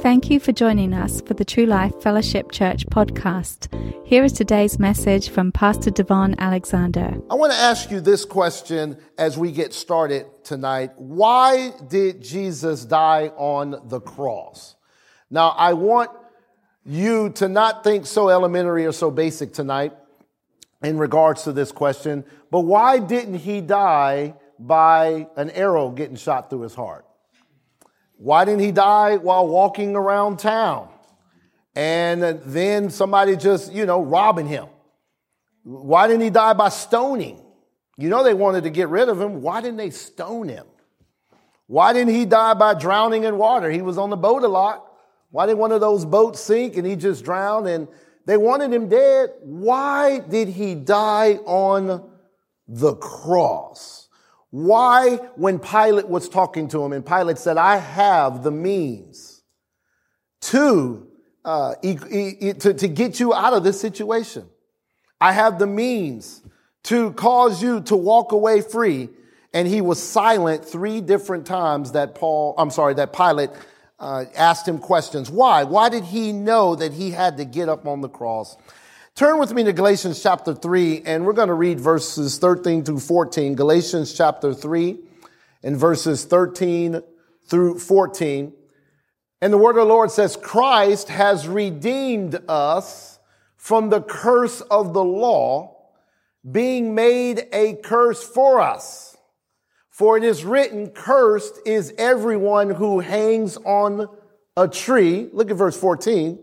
[0.00, 3.72] Thank you for joining us for the True Life Fellowship Church podcast.
[4.06, 7.16] Here is today's message from Pastor DaVon Alexander.
[7.30, 10.90] I want to ask you this question as we get started tonight.
[10.96, 14.76] Why did Jesus die on the cross?
[15.30, 16.10] Now, I want
[16.84, 19.94] you to not think so elementary or so basic tonight
[20.82, 26.50] in regards to this question, but why didn't he die by an arrow getting shot
[26.50, 27.05] through his heart?
[28.16, 30.88] Why didn't he die while walking around town?
[31.74, 34.66] And then somebody just, you know, robbing him.
[35.64, 37.42] Why didn't he die by stoning?
[37.98, 39.42] You know, they wanted to get rid of him.
[39.42, 40.66] Why didn't they stone him?
[41.66, 43.70] Why didn't he die by drowning in water?
[43.70, 44.84] He was on the boat a lot.
[45.30, 47.88] Why did one of those boats sink and he just drowned and
[48.24, 49.30] they wanted him dead?
[49.42, 52.08] Why did he die on
[52.68, 54.05] the cross?
[54.56, 59.42] Why, when Pilate was talking to him, and Pilate said, I have the means
[60.40, 61.06] to,
[61.44, 64.48] uh, to, to get you out of this situation.
[65.20, 66.40] I have the means
[66.84, 69.10] to cause you to walk away free.
[69.52, 73.50] And he was silent three different times that Paul, I'm sorry, that Pilate
[73.98, 75.30] uh, asked him questions.
[75.30, 75.64] Why?
[75.64, 78.56] Why did he know that he had to get up on the cross?
[79.16, 83.00] Turn with me to Galatians chapter 3, and we're going to read verses 13 through
[83.00, 83.54] 14.
[83.54, 84.98] Galatians chapter 3
[85.62, 87.00] and verses 13
[87.46, 88.52] through 14.
[89.40, 93.18] And the word of the Lord says, Christ has redeemed us
[93.56, 95.78] from the curse of the law,
[96.52, 99.16] being made a curse for us.
[99.88, 104.10] For it is written, cursed is everyone who hangs on
[104.58, 105.30] a tree.
[105.32, 106.38] Look at verse 14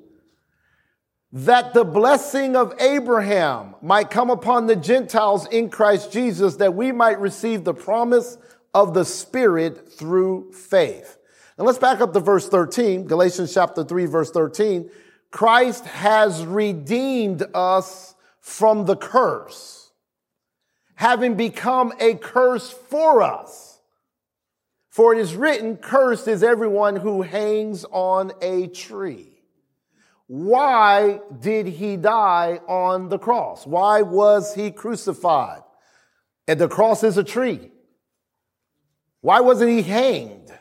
[1.36, 6.92] that the blessing of Abraham might come upon the Gentiles in Christ Jesus, that we
[6.92, 8.38] might receive the promise
[8.72, 11.18] of the Spirit through faith.
[11.58, 14.92] And let's back up to verse 13, Galatians chapter 3, verse 13.
[15.32, 19.92] Christ has redeemed us from the curse,
[20.96, 23.80] having become a curse for us.
[24.90, 29.33] For it is written, cursed is everyone who hangs on a tree.
[30.36, 33.68] Why did he die on the cross?
[33.68, 35.62] Why was he crucified?
[36.48, 37.70] And the cross is a tree.
[39.22, 40.52] Why wasn't he hanged?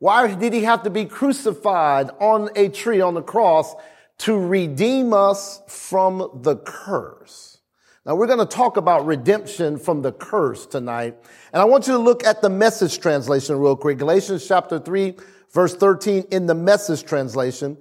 [0.00, 3.72] Why did he have to be crucified on a tree on the cross
[4.18, 7.60] to redeem us from the curse?
[8.04, 11.16] Now we're going to talk about redemption from the curse tonight.
[11.52, 13.98] And I want you to look at the message translation real quick.
[13.98, 15.14] Galatians chapter 3,
[15.52, 17.76] verse 13 in the message translation.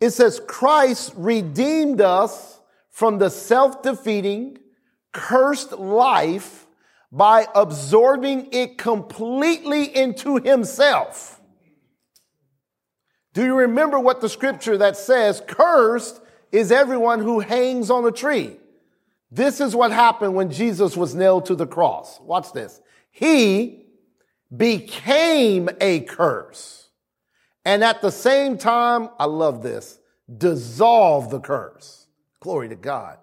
[0.00, 4.58] It says, Christ redeemed us from the self defeating,
[5.12, 6.66] cursed life
[7.12, 11.40] by absorbing it completely into himself.
[13.32, 18.10] Do you remember what the scripture that says, cursed is everyone who hangs on a
[18.10, 18.56] tree?
[19.30, 22.18] This is what happened when Jesus was nailed to the cross.
[22.20, 22.80] Watch this.
[23.12, 23.86] He
[24.54, 26.79] became a curse
[27.64, 29.98] and at the same time, I love this,
[30.38, 32.06] dissolve the curse.
[32.40, 33.18] Glory to God.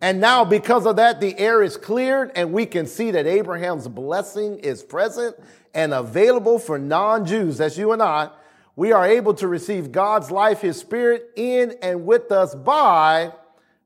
[0.00, 3.88] And now, because of that, the air is cleared, and we can see that Abraham's
[3.88, 5.36] blessing is present
[5.72, 7.58] and available for non Jews.
[7.58, 8.30] That's you and I.
[8.76, 13.32] We are able to receive God's life, His Spirit in and with us by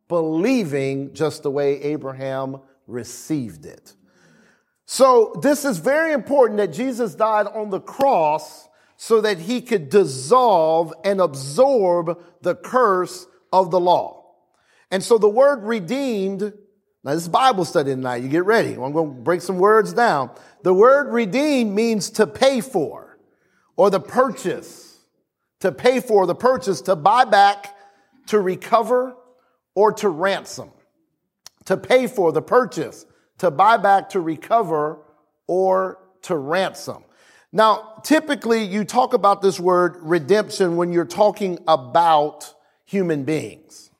[0.09, 3.93] believing just the way Abraham received it.
[4.87, 8.68] So, this is very important that Jesus died on the cross
[9.01, 14.35] so that he could dissolve and absorb the curse of the law.
[14.91, 16.43] And so the word redeemed,
[17.05, 18.25] now this is Bible study tonight.
[18.25, 18.73] You get ready.
[18.73, 20.33] I'm going to break some words down.
[20.65, 23.17] The word redeemed means to pay for
[23.77, 24.99] or the purchase,
[25.61, 27.77] to pay for the purchase, to buy back,
[28.27, 29.15] to recover,
[29.77, 30.73] or to ransom.
[31.67, 33.07] To pay for the purchase,
[33.39, 34.99] to buy back, to recover,
[35.47, 37.05] or to ransom.
[37.53, 42.55] Now, typically you talk about this word redemption when you're talking about
[42.85, 43.91] human beings.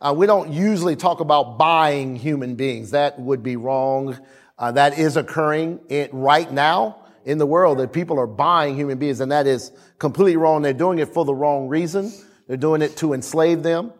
[0.00, 2.92] Uh, we don't usually talk about buying human beings.
[2.92, 4.16] That would be wrong.
[4.56, 8.98] Uh, that is occurring in, right now in the world that people are buying human
[8.98, 10.62] beings, and that is completely wrong.
[10.62, 12.12] They're doing it for the wrong reason.
[12.46, 13.92] They're doing it to enslave them.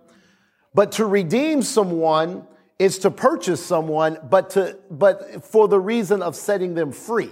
[0.73, 2.47] But to redeem someone
[2.79, 7.31] is to purchase someone, but to, but for the reason of setting them free.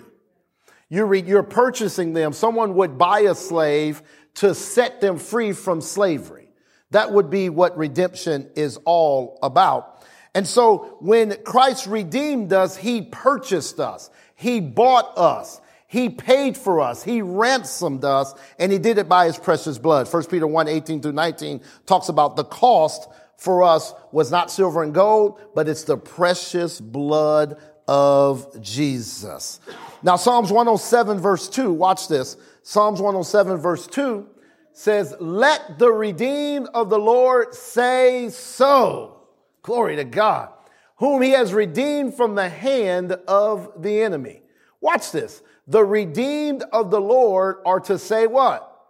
[0.88, 2.32] You're, you're purchasing them.
[2.32, 4.02] Someone would buy a slave
[4.34, 6.48] to set them free from slavery.
[6.90, 10.04] That would be what redemption is all about.
[10.34, 14.10] And so when Christ redeemed us, he purchased us.
[14.34, 15.60] He bought us.
[15.88, 17.02] He paid for us.
[17.02, 20.12] He ransomed us and he did it by his precious blood.
[20.12, 24.82] 1 Peter 1, 18 through 19 talks about the cost for us was not silver
[24.82, 29.60] and gold, but it's the precious blood of Jesus.
[30.06, 32.36] Now, Psalms 107 verse 2, watch this.
[32.62, 34.24] Psalms 107 verse 2
[34.72, 39.26] says, let the redeemed of the Lord say so.
[39.62, 40.50] Glory to God,
[40.98, 44.42] whom he has redeemed from the hand of the enemy.
[44.80, 45.42] Watch this.
[45.66, 48.80] The redeemed of the Lord are to say what?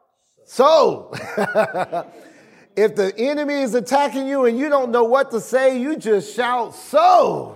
[0.45, 1.13] So.
[2.77, 6.37] if the enemy is attacking you and you don't know what to say, you just
[6.37, 7.56] shout, so.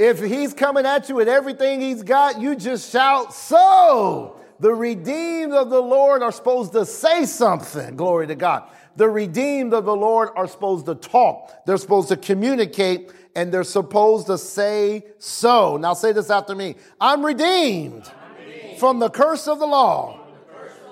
[0.00, 4.40] If he's coming at you with everything he's got, you just shout, so.
[4.58, 7.96] The redeemed of the Lord are supposed to say something.
[7.96, 8.64] Glory to God.
[8.96, 11.66] The redeemed of the Lord are supposed to talk.
[11.66, 15.76] They're supposed to communicate and they're supposed to say so.
[15.76, 16.76] Now say this after me.
[16.98, 18.78] I'm redeemed, I'm redeemed.
[18.78, 20.18] from the curse of the law.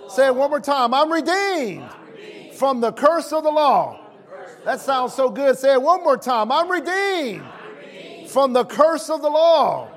[0.08, 0.92] Say it one more time.
[0.92, 2.54] I'm redeemed, I'm redeemed.
[2.54, 4.00] from the curse of the law.
[4.64, 5.58] That sounds so good.
[5.58, 6.52] Say it one more time.
[6.52, 7.44] I'm redeemed.
[8.28, 9.88] From the curse of the law.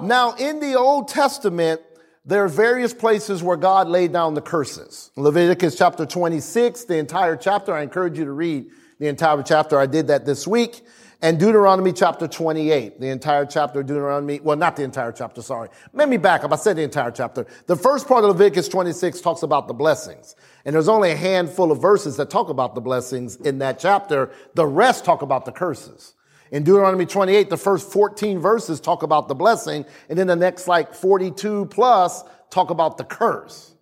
[0.00, 1.80] Now, in the Old Testament,
[2.24, 5.10] there are various places where God laid down the curses.
[5.16, 7.72] Leviticus chapter 26, the entire chapter.
[7.72, 8.66] I encourage you to read
[8.98, 9.78] the entire chapter.
[9.78, 10.82] I did that this week.
[11.20, 14.38] And Deuteronomy chapter 28, the entire chapter Deuteronomy.
[14.38, 15.68] Well, not the entire chapter, sorry.
[15.92, 16.52] Let me back up.
[16.52, 17.44] I said the entire chapter.
[17.66, 20.36] The first part of Leviticus 26 talks about the blessings.
[20.64, 24.30] And there's only a handful of verses that talk about the blessings in that chapter.
[24.54, 26.14] The rest talk about the curses.
[26.50, 30.66] In Deuteronomy 28, the first 14 verses talk about the blessing, and then the next
[30.66, 33.74] like 42 plus talk about the curse.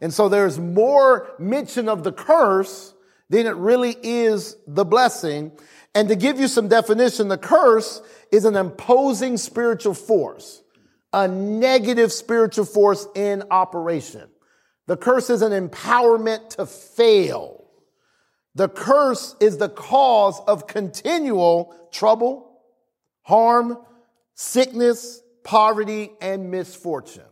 [0.00, 2.94] And so there's more mention of the curse
[3.28, 5.52] than it really is the blessing.
[5.94, 10.62] And to give you some definition, the curse is an imposing spiritual force,
[11.12, 14.28] a negative spiritual force in operation.
[14.86, 17.59] The curse is an empowerment to fail.
[18.54, 22.60] The curse is the cause of continual trouble,
[23.22, 23.78] harm,
[24.34, 27.22] sickness, poverty, and misfortune.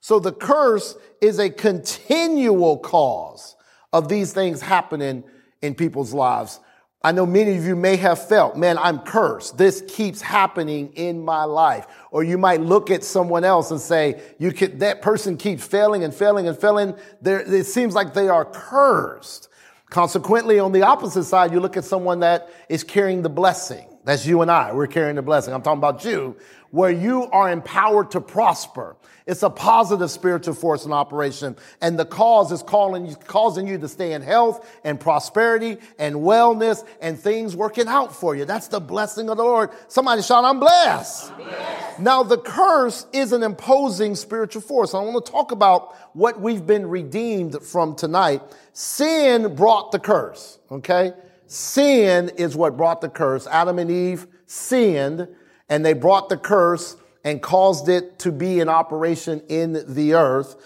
[0.00, 3.56] So the curse is a continual cause
[3.92, 5.24] of these things happening
[5.60, 6.60] in people's lives.
[7.02, 9.56] I know many of you may have felt, man, I'm cursed.
[9.56, 11.86] This keeps happening in my life.
[12.10, 16.02] Or you might look at someone else and say, you could, that person keeps failing
[16.02, 16.96] and failing and failing.
[17.22, 19.47] There, it seems like they are cursed.
[19.90, 23.86] Consequently, on the opposite side, you look at someone that is carrying the blessing.
[24.04, 24.72] That's you and I.
[24.72, 25.54] We're carrying the blessing.
[25.54, 26.36] I'm talking about you,
[26.70, 28.96] where you are empowered to prosper.
[29.28, 31.54] It's a positive spiritual force in operation.
[31.82, 36.16] And the cause is calling, you, causing you to stay in health and prosperity and
[36.16, 38.46] wellness and things working out for you.
[38.46, 39.68] That's the blessing of the Lord.
[39.88, 41.30] Somebody shout, I'm blessed.
[41.32, 42.00] I'm blessed.
[42.00, 44.94] Now, the curse is an imposing spiritual force.
[44.94, 48.40] I want to talk about what we've been redeemed from tonight.
[48.72, 51.12] Sin brought the curse, okay?
[51.46, 53.46] Sin is what brought the curse.
[53.46, 55.28] Adam and Eve sinned
[55.68, 60.56] and they brought the curse and caused it to be in operation in the earth.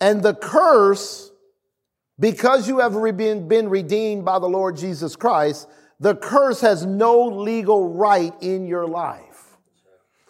[0.00, 1.30] And the curse,
[2.18, 5.68] because you have been, been redeemed by the Lord Jesus Christ,
[6.00, 9.56] the curse has no legal right in your life.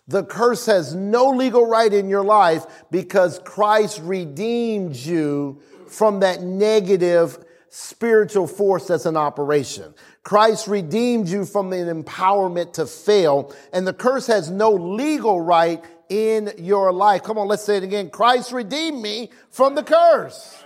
[0.08, 6.42] The curse has no legal right in your life because Christ redeemed you from that
[6.42, 7.38] negative
[7.74, 9.94] spiritual force that's in operation.
[10.22, 15.82] Christ redeemed you from an empowerment to fail, and the curse has no legal right
[16.10, 17.22] in your life.
[17.22, 18.10] Come on, let's say it again.
[18.10, 20.62] Christ redeemed me from the curse.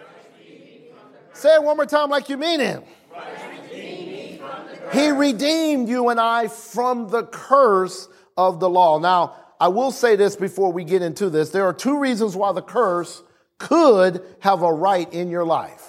[1.32, 2.82] Say it one more time like you mean it.
[4.92, 8.98] He redeemed you and I from the curse of the law.
[8.98, 11.50] Now, I will say this before we get into this.
[11.50, 13.22] There are two reasons why the curse
[13.58, 15.85] could have a right in your life.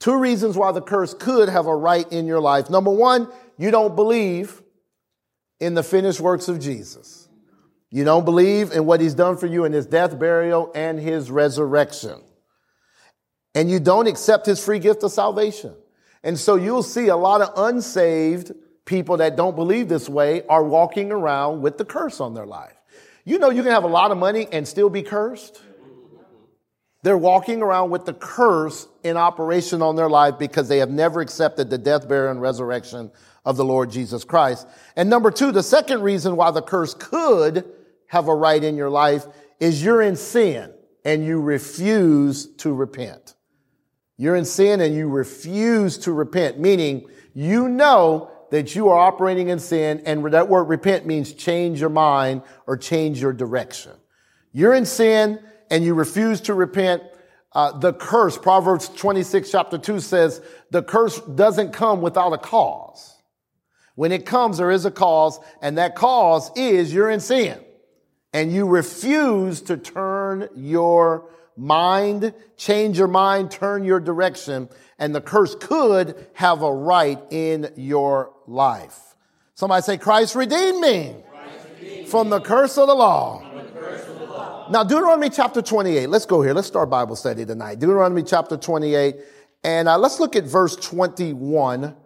[0.00, 2.70] Two reasons why the curse could have a right in your life.
[2.70, 4.62] Number one, you don't believe
[5.60, 7.28] in the finished works of Jesus.
[7.90, 11.30] You don't believe in what he's done for you in his death, burial, and his
[11.30, 12.22] resurrection.
[13.54, 15.74] And you don't accept his free gift of salvation.
[16.22, 18.52] And so you'll see a lot of unsaved
[18.84, 22.74] people that don't believe this way are walking around with the curse on their life.
[23.24, 25.60] You know, you can have a lot of money and still be cursed.
[27.02, 31.20] They're walking around with the curse in operation on their life because they have never
[31.20, 33.12] accepted the death, burial, and resurrection
[33.44, 34.66] of the Lord Jesus Christ.
[34.96, 37.64] And number two, the second reason why the curse could
[38.08, 39.26] have a right in your life
[39.60, 40.72] is you're in sin
[41.04, 43.34] and you refuse to repent.
[44.16, 49.48] You're in sin and you refuse to repent, meaning you know that you are operating
[49.48, 53.92] in sin and that word repent means change your mind or change your direction.
[54.52, 55.38] You're in sin
[55.70, 57.02] and you refuse to repent.
[57.52, 63.16] Uh, the curse, Proverbs 26 chapter 2 says, the curse doesn't come without a cause.
[63.94, 67.58] When it comes, there is a cause, and that cause is you're in sin.
[68.32, 75.20] And you refuse to turn your mind, change your mind, turn your direction, and the
[75.20, 79.16] curse could have a right in your life.
[79.54, 83.47] Somebody say, Christ redeemed me, Christ redeemed from the curse of the law.
[84.70, 86.10] Now, Deuteronomy chapter 28.
[86.10, 86.52] Let's go here.
[86.52, 87.78] Let's start Bible study tonight.
[87.78, 89.16] Deuteronomy chapter 28.
[89.64, 91.96] And uh, let's look at verse 21.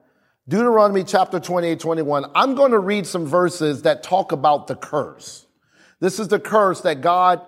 [0.47, 2.31] Deuteronomy chapter 28, 21.
[2.37, 5.47] I'm going to read some verses that talk about the curse.
[5.99, 7.41] This is the curse that God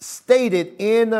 [0.00, 1.14] stated in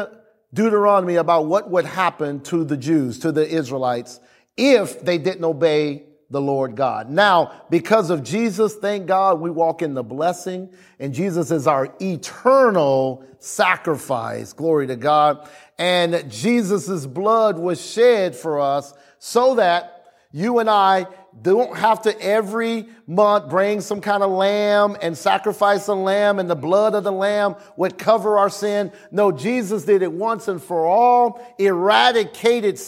[0.52, 4.20] Deuteronomy about what would happen to the Jews, to the Israelites,
[4.58, 7.08] if they didn't obey the Lord God.
[7.08, 11.94] Now, because of Jesus, thank God we walk in the blessing and Jesus is our
[12.00, 14.52] eternal sacrifice.
[14.52, 15.48] Glory to God.
[15.78, 19.92] And Jesus' blood was shed for us so that
[20.32, 21.06] you and I
[21.40, 26.50] don't have to every month bring some kind of lamb and sacrifice a lamb and
[26.50, 28.90] the blood of the lamb would cover our sin.
[29.12, 32.80] No, Jesus did it once and for all, eradicated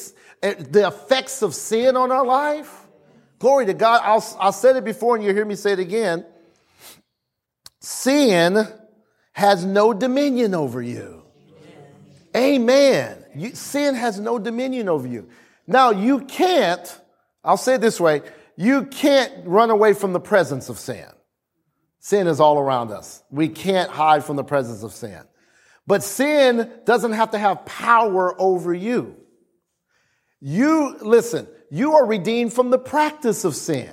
[0.43, 2.88] eh, the effects of sin on our life
[3.39, 4.01] Glory to God.
[4.05, 6.25] I'll, I said it before and you hear me say it again.
[7.81, 8.67] Sin
[9.33, 11.23] has no dominion over you.
[12.37, 13.25] Amen.
[13.35, 15.29] You, sin has no dominion over you.
[15.67, 17.01] Now you can't,
[17.45, 18.23] I'll say it this way,
[18.57, 21.07] you can't run away from the presence of sin.
[22.01, 23.23] Sin is all around us.
[23.31, 25.23] We can't hide from the presence of sin.
[25.87, 29.17] But sin doesn't have to have power over you.
[30.41, 33.91] You, listen, you are redeemed from the practice of sin.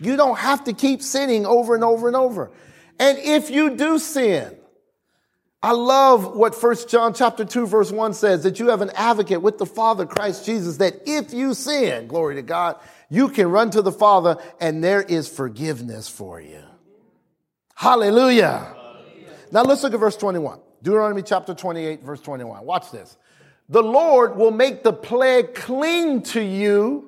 [0.00, 2.50] You don't have to keep sinning over and over and over.
[2.98, 4.56] And if you do sin,
[5.62, 9.42] I love what First John chapter 2 verse 1 says that you have an advocate
[9.42, 12.76] with the Father Christ Jesus that if you sin, glory to God,
[13.08, 16.62] you can run to the Father and there is forgiveness for you.
[17.74, 18.74] Hallelujah.
[18.76, 19.30] Hallelujah.
[19.50, 20.60] Now let's look at verse 21.
[20.82, 22.64] Deuteronomy chapter 28 verse 21.
[22.64, 23.16] Watch this.
[23.68, 27.05] The Lord will make the plague cling to you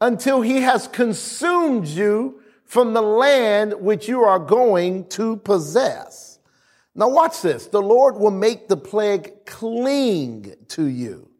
[0.00, 6.38] until he has consumed you from the land which you are going to possess.
[6.94, 7.66] Now watch this.
[7.66, 11.30] The Lord will make the plague cling to you.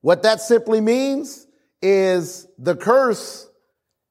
[0.00, 1.46] What that simply means
[1.82, 3.48] is the curse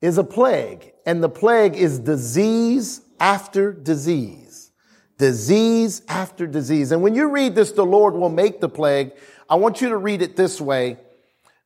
[0.01, 4.71] is a plague and the plague is disease after disease.
[5.17, 6.91] Disease after disease.
[6.91, 9.13] And when you read this, the Lord will make the plague.
[9.50, 10.97] I want you to read it this way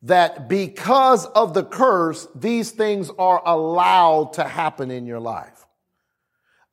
[0.04, 5.66] that because of the curse, these things are allowed to happen in your life.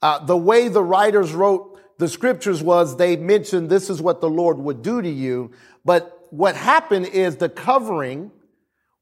[0.01, 4.31] Uh, the way the writers wrote the scriptures was they mentioned this is what the
[4.31, 5.51] Lord would do to you.
[5.85, 8.31] But what happened is the covering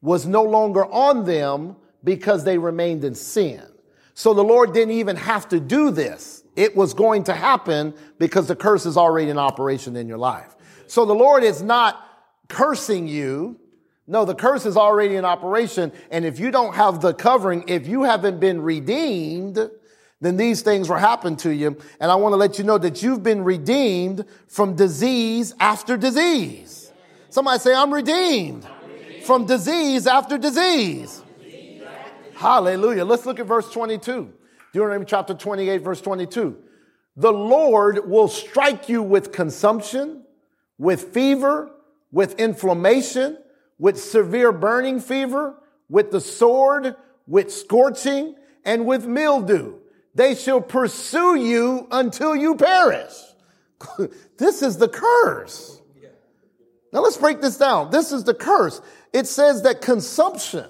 [0.00, 3.62] was no longer on them because they remained in sin.
[4.14, 6.42] So the Lord didn't even have to do this.
[6.56, 10.56] It was going to happen because the curse is already in operation in your life.
[10.86, 12.02] So the Lord is not
[12.48, 13.60] cursing you.
[14.06, 15.92] No, the curse is already in operation.
[16.10, 19.58] And if you don't have the covering, if you haven't been redeemed,
[20.20, 21.76] then these things will happen to you.
[22.00, 26.90] And I want to let you know that you've been redeemed from disease after disease.
[27.30, 28.66] Somebody say, I'm redeemed,
[29.24, 31.22] from disease after disease.
[32.34, 33.04] Hallelujah.
[33.04, 34.32] Let's look at verse 22.
[34.72, 36.56] Deuteronomy chapter 28, verse 22.
[37.16, 40.22] The Lord will strike you with consumption,
[40.78, 41.70] with fever,
[42.12, 43.38] with inflammation,
[43.78, 45.54] with severe burning fever,
[45.88, 49.74] with the sword, with scorching, and with mildew.
[50.14, 53.12] They shall pursue you until you perish.
[54.38, 55.80] this is the curse.
[56.92, 57.90] Now let's break this down.
[57.90, 58.80] This is the curse.
[59.12, 60.66] It says that consumption,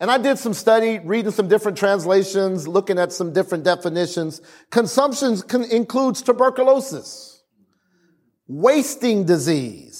[0.00, 4.40] and I did some study, reading some different translations, looking at some different definitions.
[4.70, 5.38] Consumption
[5.70, 7.42] includes tuberculosis,
[8.46, 9.93] wasting disease,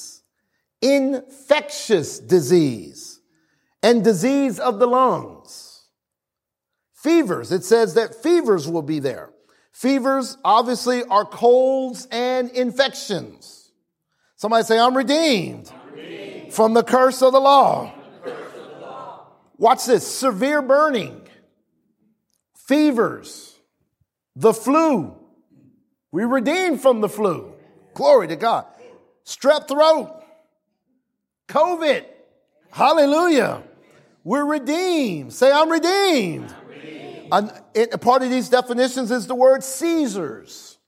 [0.85, 3.21] infectious disease
[3.83, 5.87] and disease of the lungs.
[6.93, 9.31] Fevers, it says that fevers will be there.
[9.73, 13.73] Fevers obviously are colds and infections.
[14.37, 16.53] Somebody say, I'm redeemed, I'm redeemed.
[16.53, 17.93] from the curse of the law.
[19.57, 21.23] Watch this severe burning,
[22.67, 23.57] fevers,
[24.35, 25.17] the flu.
[26.11, 27.55] We redeemed from the flu.
[27.95, 28.67] Glory to God.
[29.25, 30.24] Strep throat,
[31.55, 32.05] COVID.
[32.73, 33.63] Hallelujah.
[34.25, 35.33] We're redeemed.
[35.33, 36.53] Say, I'm redeemed.
[36.53, 37.29] I'm redeemed.
[37.31, 40.79] And it, part of these definitions is the word Caesars.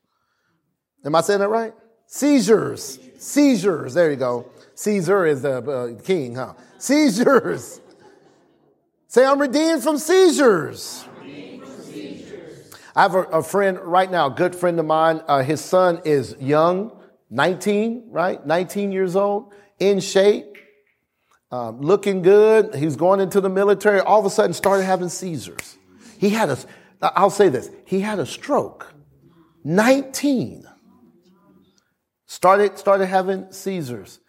[1.04, 1.72] Am I saying that right?
[2.08, 2.98] Seizures.
[3.18, 3.94] Seizures.
[3.94, 4.50] There you go.
[4.74, 6.54] Caesar is the uh, king, huh?
[6.78, 7.80] Seizures.
[9.06, 11.04] Say, I'm redeemed from seizures.
[12.96, 15.20] I have a, a, friend right now, a good friend of mine.
[15.28, 16.90] Uh, his son is young,
[17.30, 18.44] 19, right?
[18.44, 20.55] 19 years old, in shape,
[21.50, 22.74] um, looking good.
[22.74, 24.00] He's going into the military.
[24.00, 25.78] All of a sudden, started having seizures.
[26.18, 26.58] He had a,
[27.00, 28.92] I'll say this, he had a stroke.
[29.64, 30.66] 19.
[32.26, 34.20] Started, started having seizures.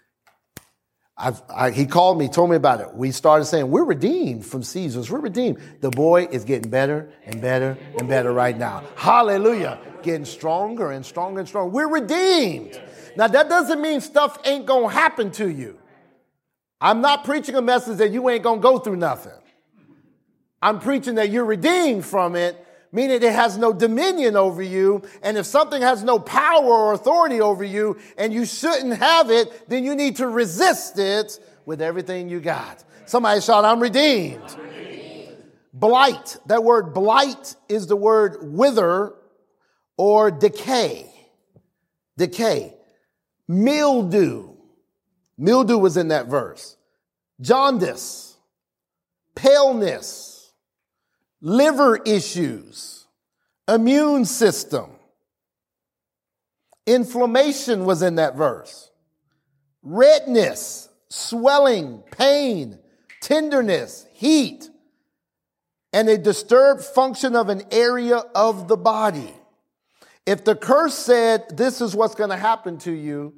[1.20, 2.94] I, he called me, told me about it.
[2.94, 5.10] We started saying, we're redeemed from Caesar's.
[5.10, 5.58] We're redeemed.
[5.82, 8.84] The boy is getting better and better and better right now.
[8.96, 9.80] Hallelujah.
[10.04, 11.72] Getting stronger and stronger and stronger.
[11.72, 12.80] We're redeemed.
[13.16, 15.80] Now, that doesn't mean stuff ain't going to happen to you.
[16.80, 19.34] I'm not preaching a message that you ain't to go through nothing.
[20.62, 25.02] I'm preaching that you're redeemed from it meaning it has no dominion over you.
[25.22, 29.70] And if something has no power or authority over you and you shouldn't have it,
[29.70, 32.84] then you need to resist it with everything you got.
[33.06, 34.44] Somebody shout, I'm redeemed.
[34.48, 35.38] I'm redeemed.
[35.74, 39.14] Blight, that word blight is the word wither
[39.98, 41.12] or decay.
[42.18, 42.74] Decay.
[43.48, 44.56] Mildew.
[45.38, 46.78] Mildew was in that verse.
[47.42, 48.38] Jaundice.
[49.36, 50.38] Paleness
[51.42, 53.06] liver issues,
[53.68, 54.92] immune system.
[56.86, 58.90] Inflammation was in that verse.
[59.84, 62.80] Redness, swelling, pain,
[63.22, 64.70] tenderness, heat,
[65.94, 69.34] and a disturbed function of an area of the body.
[70.26, 73.34] If the curse said, This is what's going to happen to you,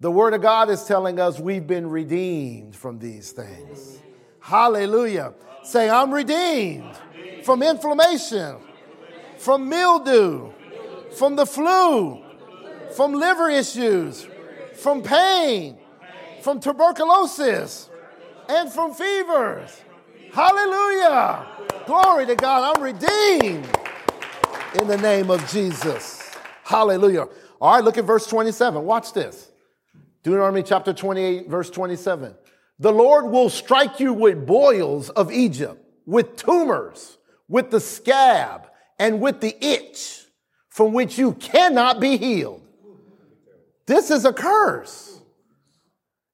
[0.00, 3.98] the Word of God is telling us we've been redeemed from these things.
[4.40, 5.32] Hallelujah.
[5.62, 6.94] Say, I'm redeemed
[7.44, 8.56] from inflammation,
[9.38, 10.52] from mildew,
[11.16, 12.22] from the flu,
[12.94, 14.26] from liver issues,
[14.74, 15.78] from pain,
[16.42, 17.88] from tuberculosis,
[18.48, 19.80] and from fevers.
[20.32, 21.46] Hallelujah.
[21.86, 22.76] Glory to God.
[22.76, 23.68] I'm redeemed
[24.80, 26.30] in the name of Jesus.
[26.64, 27.26] Hallelujah.
[27.60, 28.84] All right, look at verse 27.
[28.84, 29.52] Watch this.
[30.24, 32.34] Deuteronomy chapter 28, verse 27.
[32.80, 39.20] The Lord will strike you with boils of Egypt, with tumors with the scab and
[39.20, 40.24] with the itch
[40.68, 42.62] from which you cannot be healed.
[43.86, 45.20] This is a curse.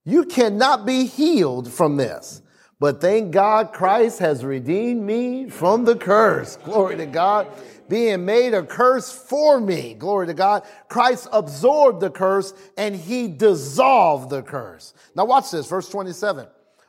[0.04, 2.42] You cannot be healed from this.
[2.78, 6.56] But thank God Christ has redeemed me from the curse.
[6.56, 7.48] Glory to God.
[7.90, 9.92] Being made a curse for me.
[9.92, 10.62] Glory to God.
[10.88, 14.94] Christ absorbed the curse and he dissolved the curse.
[15.14, 16.46] Now watch this, verse 27.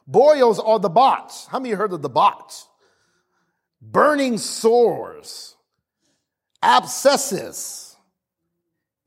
[0.07, 1.47] Boils are the botch.
[1.47, 2.53] How many heard of the botch?
[3.81, 5.55] burning sores,
[6.61, 7.95] abscesses,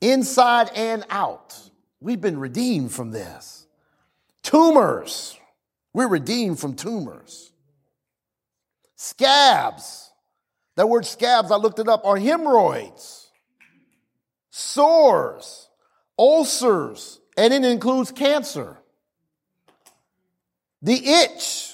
[0.01, 1.57] inside and out.
[2.01, 3.65] We've been redeemed from this.
[4.43, 5.39] Tumors,
[5.93, 7.51] we're redeemed from tumors.
[8.95, 10.04] Scabs,
[10.75, 13.29] that word scabs, I looked it up, are hemorrhoids,
[14.49, 15.69] sores,
[16.17, 18.77] ulcers, and it includes cancer.
[20.81, 21.73] The itch,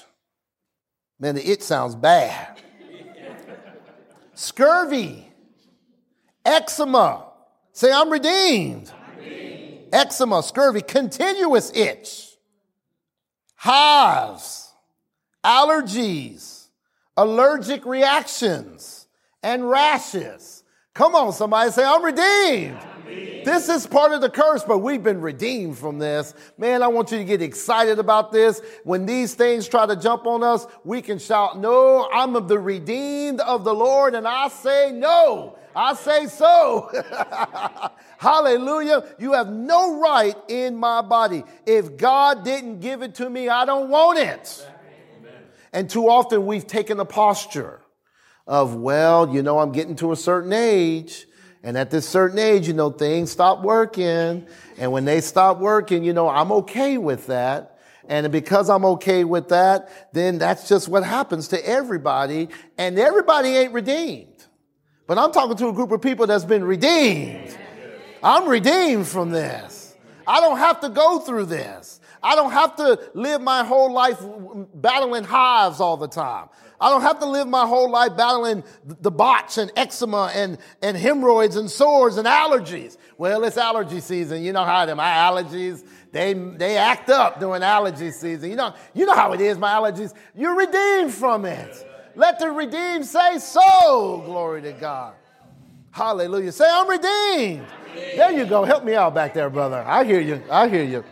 [1.18, 2.52] man, the itch sounds bad
[4.42, 5.30] scurvy,
[6.44, 7.26] eczema.
[7.72, 8.92] Say, I'm redeemed.
[9.92, 12.36] Eczema, scurvy, continuous itch,
[13.56, 14.72] hives,
[15.44, 16.61] allergies,
[17.16, 19.06] allergic reactions,
[19.42, 20.64] and rashes.
[20.94, 22.78] Come on, somebody say, I'm redeemed.
[23.44, 26.34] This is part of the curse, but we've been redeemed from this.
[26.58, 28.60] Man, I want you to get excited about this.
[28.84, 32.58] When these things try to jump on us, we can shout, No, I'm of the
[32.58, 35.58] redeemed of the Lord, and I say no.
[35.74, 36.90] I say so.
[38.18, 39.04] Hallelujah.
[39.18, 41.44] You have no right in my body.
[41.66, 44.68] If God didn't give it to me, I don't want it.
[45.72, 47.80] And too often we've taken a posture
[48.46, 51.26] of, well, you know, I'm getting to a certain age.
[51.62, 54.46] And at this certain age, you know, things stop working.
[54.78, 57.78] And when they stop working, you know, I'm okay with that.
[58.08, 62.48] And because I'm okay with that, then that's just what happens to everybody.
[62.76, 64.28] And everybody ain't redeemed.
[65.06, 67.56] But I'm talking to a group of people that's been redeemed.
[68.22, 69.94] I'm redeemed from this.
[70.26, 72.00] I don't have to go through this.
[72.22, 74.18] I don't have to live my whole life
[74.74, 76.48] battling hives all the time.
[76.80, 80.96] I don't have to live my whole life battling the botch and eczema and, and
[80.96, 82.96] hemorrhoids and sores and allergies.
[83.18, 84.42] Well, it's allergy season.
[84.42, 88.50] You know how them my allergies, they, they act up during allergy season.
[88.50, 90.12] You know, you know how it is, my allergies.
[90.34, 91.86] You're redeemed from it.
[92.14, 94.22] Let the redeemed say so.
[94.24, 95.14] Glory to God.
[95.92, 96.52] Hallelujah.
[96.52, 97.66] Say, I'm redeemed.
[97.94, 98.64] There you go.
[98.64, 99.84] Help me out back there, brother.
[99.86, 100.42] I hear you.
[100.50, 101.04] I hear you.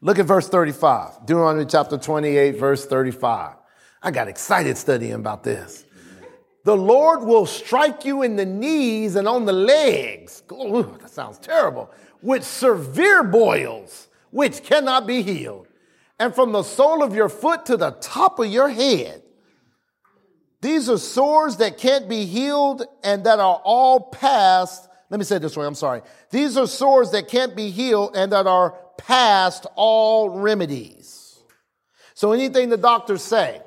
[0.00, 1.26] Look at verse 35.
[1.26, 3.56] Deuteronomy chapter 28, verse 35.
[4.02, 5.84] I got excited studying about this.
[6.64, 10.42] The Lord will strike you in the knees and on the legs.
[10.52, 11.90] Ooh, that sounds terrible.
[12.22, 15.66] With severe boils, which cannot be healed.
[16.20, 19.22] And from the sole of your foot to the top of your head.
[20.60, 24.88] These are sores that can't be healed and that are all past.
[25.10, 25.64] Let me say it this way.
[25.64, 26.02] I'm sorry.
[26.30, 31.38] These are sores that can't be healed and that are past all remedies.
[32.14, 33.62] So anything the doctors say,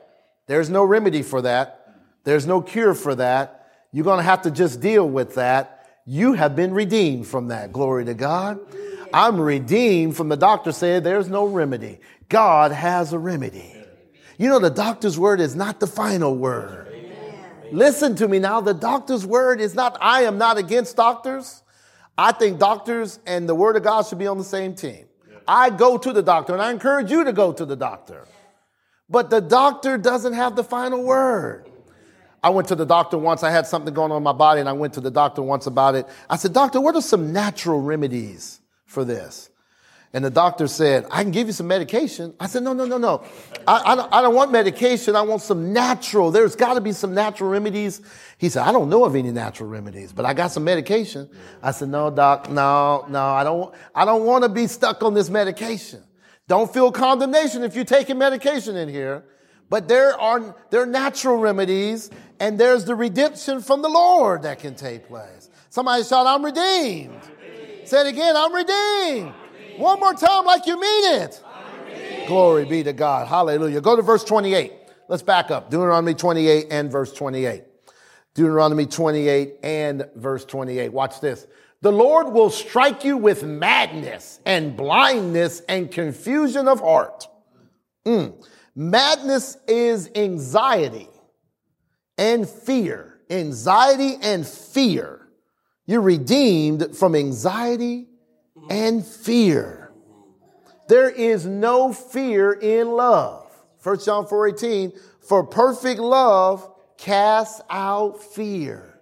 [0.45, 1.95] there's no remedy for that.
[2.23, 3.67] There's no cure for that.
[3.91, 5.87] You're going to have to just deal with that.
[6.05, 7.71] You have been redeemed from that.
[7.71, 8.59] Glory to God.
[9.13, 11.99] I'm redeemed from the doctor said there's no remedy.
[12.29, 13.75] God has a remedy.
[14.37, 16.87] You know, the doctor's word is not the final word.
[17.71, 18.61] Listen to me now.
[18.61, 21.61] The doctor's word is not, I am not against doctors.
[22.17, 25.05] I think doctors and the word of God should be on the same team.
[25.51, 28.25] I go to the doctor and I encourage you to go to the doctor.
[29.09, 31.69] But the doctor doesn't have the final word.
[32.41, 33.43] I went to the doctor once.
[33.43, 35.67] I had something going on in my body and I went to the doctor once
[35.67, 36.07] about it.
[36.29, 39.49] I said, Doctor, what are some natural remedies for this?
[40.13, 42.33] And the doctor said, I can give you some medication.
[42.37, 43.23] I said, no, no, no, no.
[43.65, 45.15] I, I, don't, I don't want medication.
[45.15, 46.31] I want some natural.
[46.31, 48.01] There's got to be some natural remedies.
[48.37, 51.29] He said, I don't know of any natural remedies, but I got some medication.
[51.63, 55.13] I said, no, doc, no, no, I don't, I don't want to be stuck on
[55.13, 56.03] this medication.
[56.49, 59.23] Don't feel condemnation if you're taking medication in here.
[59.69, 62.09] But there are, there are natural remedies
[62.41, 65.49] and there's the redemption from the Lord that can take place.
[65.69, 67.15] Somebody shout, I'm redeemed.
[67.15, 67.87] I'm redeemed.
[67.87, 69.33] Say it again, I'm redeemed.
[69.77, 71.43] One more time, like you mean it.
[72.27, 73.27] Glory be to God.
[73.27, 73.81] Hallelujah.
[73.81, 74.73] Go to verse 28.
[75.07, 75.69] Let's back up.
[75.69, 77.63] Deuteronomy 28 and verse 28.
[78.33, 80.93] Deuteronomy 28 and verse 28.
[80.93, 81.47] Watch this.
[81.81, 87.27] The Lord will strike you with madness and blindness and confusion of heart.
[88.05, 88.45] Mm.
[88.75, 91.09] Madness is anxiety
[92.17, 93.19] and fear.
[93.29, 95.27] Anxiety and fear.
[95.85, 98.07] You're redeemed from anxiety
[98.69, 99.91] and fear.
[100.87, 103.49] There is no fear in love.
[103.83, 108.99] 1 John 4 18, for perfect love casts out fear.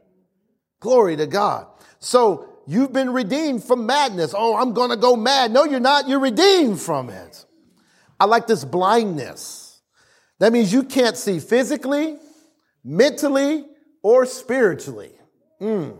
[0.79, 1.67] Glory to God.
[1.99, 4.33] So you've been redeemed from madness.
[4.37, 5.51] Oh, I'm going to go mad.
[5.51, 6.07] No, you're not.
[6.07, 7.45] You're redeemed from it.
[8.19, 9.81] I like this blindness.
[10.39, 12.17] That means you can't see physically,
[12.83, 13.65] mentally,
[14.01, 15.11] or spiritually.
[15.59, 15.97] Mm.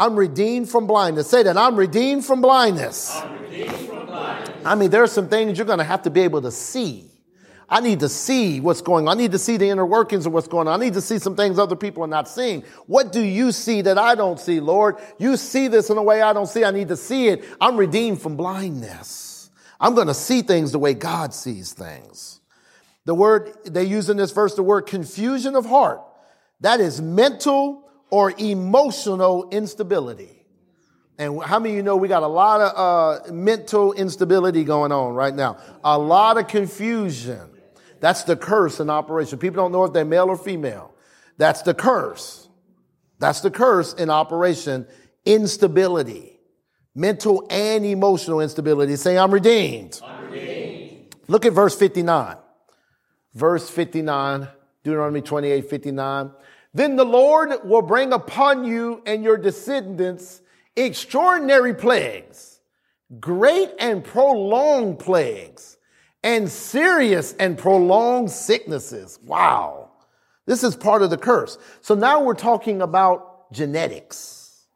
[0.00, 1.28] I'm redeemed from blindness.
[1.28, 1.58] Say that.
[1.58, 3.20] I'm redeemed from blindness.
[3.42, 4.64] Redeemed from blindness.
[4.64, 7.10] I mean, there are some things you're going to have to be able to see.
[7.68, 9.14] I need to see what's going on.
[9.14, 10.80] I need to see the inner workings of what's going on.
[10.80, 12.62] I need to see some things other people are not seeing.
[12.86, 14.96] What do you see that I don't see, Lord?
[15.18, 16.64] You see this in a way I don't see.
[16.64, 17.44] I need to see it.
[17.60, 19.50] I'm redeemed from blindness.
[19.78, 22.40] I'm going to see things the way God sees things.
[23.04, 26.00] The word they use in this verse, the word confusion of heart.
[26.60, 30.44] That is mental or emotional instability.
[31.18, 34.90] And how many of you know we got a lot of uh, mental instability going
[34.90, 35.58] on right now?
[35.84, 37.50] A lot of confusion.
[38.00, 39.38] That's the curse in operation.
[39.38, 40.94] People don't know if they're male or female.
[41.36, 42.48] That's the curse.
[43.18, 44.86] That's the curse in operation.
[45.26, 46.40] Instability.
[46.94, 48.96] Mental and emotional instability.
[48.96, 50.00] Say, I'm redeemed.
[50.02, 51.14] I'm redeemed.
[51.28, 52.36] Look at verse 59.
[53.34, 54.48] Verse 59,
[54.82, 56.30] Deuteronomy 28, 59.
[56.72, 60.40] Then the Lord will bring upon you and your descendants
[60.76, 62.60] extraordinary plagues,
[63.18, 65.76] great and prolonged plagues,
[66.22, 69.18] and serious and prolonged sicknesses.
[69.24, 69.90] Wow.
[70.46, 71.58] This is part of the curse.
[71.80, 74.66] So now we're talking about genetics,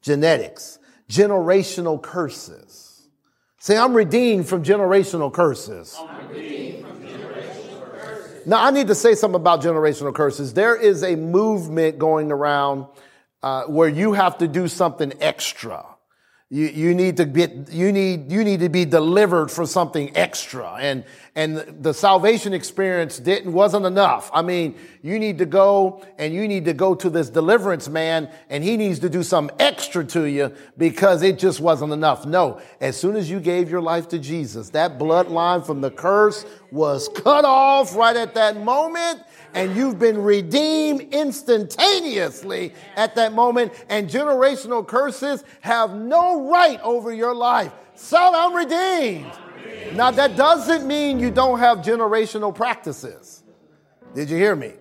[0.00, 3.08] genetics, generational curses.
[3.58, 5.96] Say, I'm redeemed from generational curses.
[8.44, 10.54] Now, I need to say something about generational curses.
[10.54, 12.86] There is a movement going around
[13.42, 15.84] uh, where you have to do something extra.
[16.52, 20.74] You, you need to get, you need, you need to be delivered for something extra.
[20.78, 21.02] And,
[21.34, 24.30] and the salvation experience didn't, wasn't enough.
[24.34, 28.30] I mean, you need to go and you need to go to this deliverance man
[28.50, 32.26] and he needs to do some extra to you because it just wasn't enough.
[32.26, 36.44] No, as soon as you gave your life to Jesus, that bloodline from the curse
[36.70, 39.22] was cut off right at that moment
[39.54, 47.12] and you've been redeemed instantaneously at that moment, and generational curses have no right over
[47.12, 47.72] your life.
[47.94, 49.32] Son, I'm redeemed.
[49.94, 53.42] Now, that doesn't mean you don't have generational practices.
[54.14, 54.72] Did you hear me?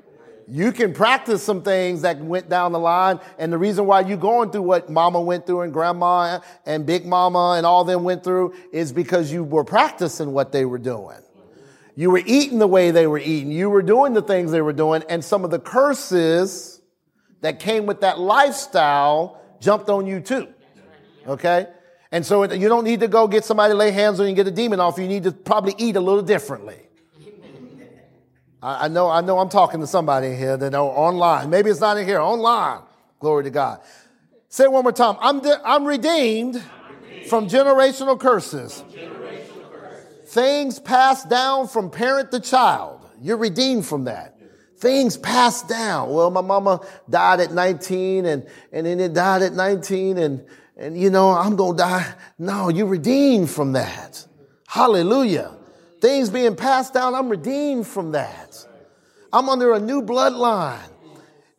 [0.47, 3.19] You can practice some things that went down the line.
[3.37, 7.05] And the reason why you're going through what mama went through and grandma and big
[7.05, 11.19] mama and all them went through is because you were practicing what they were doing.
[11.95, 13.51] You were eating the way they were eating.
[13.51, 15.03] You were doing the things they were doing.
[15.07, 16.81] And some of the curses
[17.41, 20.47] that came with that lifestyle jumped on you too.
[21.27, 21.67] Okay?
[22.11, 24.35] And so you don't need to go get somebody to lay hands on you and
[24.35, 24.97] get a demon off.
[24.97, 26.77] You need to probably eat a little differently.
[28.63, 31.49] I, know, I know I'm talking to somebody here that know online.
[31.49, 32.81] Maybe it's not in here, online.
[33.19, 33.81] Glory to God.
[34.49, 35.15] Say it one more time.
[35.19, 38.81] I'm, de- I'm, redeemed, I'm redeemed from generational curses.
[38.81, 40.29] From generational curses.
[40.29, 43.03] Things passed down from parent to child.
[43.19, 44.37] You're redeemed from that.
[44.77, 46.11] Things passed down.
[46.11, 50.45] Well, my mama died at 19 and, and then it died at 19 and,
[50.81, 52.13] and you know, I'm going to die.
[52.39, 54.25] No, you're redeemed from that.
[54.67, 55.55] Hallelujah.
[56.01, 58.65] Things being passed down, I'm redeemed from that.
[59.31, 60.89] I'm under a new bloodline.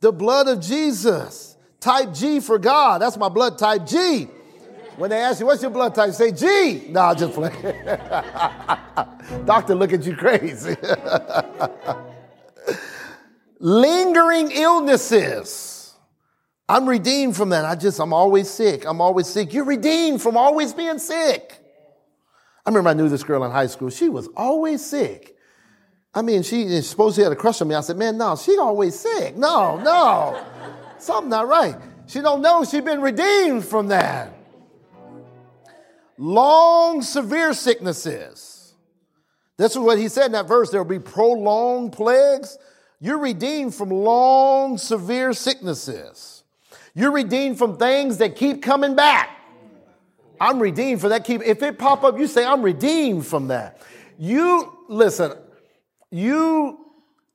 [0.01, 1.57] The blood of Jesus.
[1.79, 3.01] Type G for God.
[3.01, 4.27] That's my blood type G.
[4.97, 6.13] When they ask you, what's your blood type?
[6.13, 6.87] Say G.
[6.91, 7.51] No, I'll just play.
[9.45, 10.77] Doctor, look at you crazy.
[13.61, 15.72] Lingering illnesses.
[16.73, 17.67] I'm redeemed from that.
[17.67, 18.87] I just, I'm always sick.
[18.87, 19.53] I'm always sick.
[19.53, 21.59] You're redeemed from always being sick.
[22.65, 23.91] I remember I knew this girl in high school.
[23.91, 25.37] She was always sick.
[26.15, 27.75] I mean, she supposed she had a crush on me.
[27.75, 29.37] I said, man, no, she always sick.
[29.37, 30.43] No, no.
[30.97, 31.77] Something not right.
[32.07, 34.33] She don't know she been redeemed from that.
[36.17, 38.73] Long, severe sicknesses.
[39.59, 40.71] This is what he said in that verse.
[40.71, 42.57] There will be prolonged plagues.
[42.99, 46.42] You're redeemed from long, severe sicknesses.
[46.95, 49.31] You're redeemed from things that keep coming back.
[50.41, 51.25] I'm redeemed for that.
[51.25, 53.81] Keep if it pop up, you say I'm redeemed from that.
[54.19, 55.33] You listen.
[56.11, 56.79] You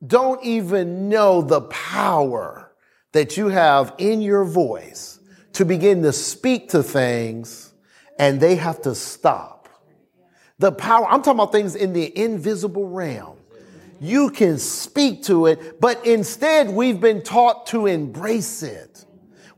[0.05, 2.71] don't even know the power
[3.13, 5.19] that you have in your voice
[5.53, 7.73] to begin to speak to things,
[8.19, 9.69] and they have to stop.
[10.59, 11.07] The power.
[11.07, 13.37] I'm talking about things in the invisible realm.
[13.99, 18.86] You can speak to it, but instead we've been taught to embrace it.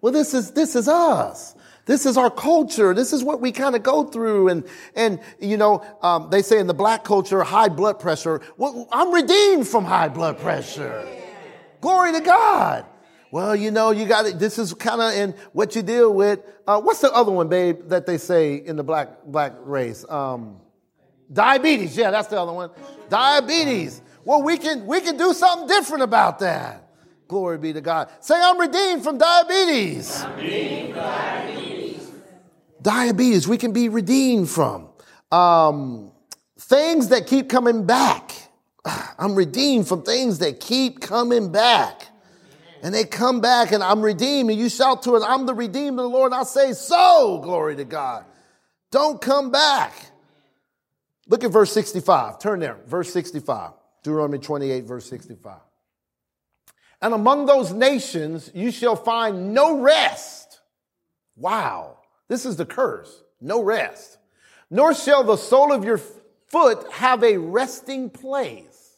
[0.01, 1.55] Well, this is, this is us.
[1.85, 2.93] This is our culture.
[2.93, 4.49] This is what we kind of go through.
[4.49, 4.63] And,
[4.95, 8.41] and, you know, um, they say in the black culture, high blood pressure.
[8.57, 11.07] Well, I'm redeemed from high blood pressure.
[11.81, 12.85] Glory to God.
[13.31, 14.39] Well, you know, you got it.
[14.39, 16.39] This is kind of in what you deal with.
[16.67, 20.05] Uh, what's the other one, babe, that they say in the black, black race?
[20.09, 20.61] Um,
[21.31, 21.95] diabetes.
[21.95, 22.71] Yeah, that's the other one.
[23.09, 24.01] Diabetes.
[24.25, 26.88] Well, we can, we can do something different about that.
[27.29, 28.09] Glory be to God.
[28.19, 30.25] Say, I'm redeemed from diabetes.
[30.35, 31.69] Redeemed from diabetes
[32.81, 34.89] diabetes we can be redeemed from.
[35.31, 36.11] Um,
[36.57, 38.31] things that keep coming back.
[39.17, 42.07] I'm redeemed from things that keep coming back.
[42.81, 44.49] And they come back and I'm redeemed.
[44.49, 46.31] And you shout to it, I'm the redeemed of the Lord.
[46.31, 48.25] And I say, so, glory to God.
[48.91, 49.93] Don't come back.
[51.27, 52.39] Look at verse 65.
[52.39, 52.77] Turn there.
[52.87, 53.71] Verse 65.
[54.01, 55.59] Deuteronomy 28, verse 65.
[57.01, 60.61] And among those nations you shall find no rest.
[61.35, 61.97] Wow.
[62.27, 63.23] This is the curse.
[63.41, 64.17] No rest.
[64.69, 65.99] Nor shall the sole of your
[66.47, 68.97] foot have a resting place.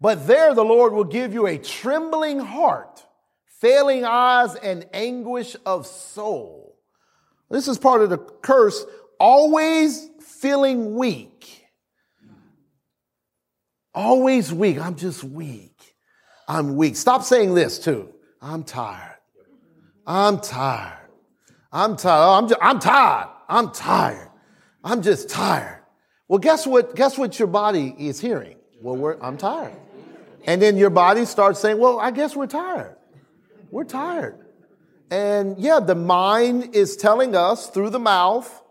[0.00, 3.04] But there the Lord will give you a trembling heart,
[3.46, 6.76] failing eyes, and anguish of soul.
[7.50, 8.84] This is part of the curse,
[9.18, 11.64] always feeling weak.
[13.94, 14.78] Always weak.
[14.78, 15.67] I'm just weak.
[16.48, 16.96] I'm weak.
[16.96, 18.12] Stop saying this too.
[18.40, 19.18] I'm tired.
[20.06, 21.10] I'm tired.
[21.70, 22.24] I'm tired.
[22.24, 23.28] Oh, I'm, just, I'm tired.
[23.48, 24.30] I'm tired.
[24.82, 25.82] I'm just tired.
[26.26, 26.96] Well, guess what?
[26.96, 28.56] Guess what your body is hearing?
[28.80, 29.76] Well, I'm tired.
[30.46, 32.96] And then your body starts saying, well, I guess we're tired.
[33.70, 34.46] We're tired.
[35.10, 38.62] And yeah, the mind is telling us through the mouth,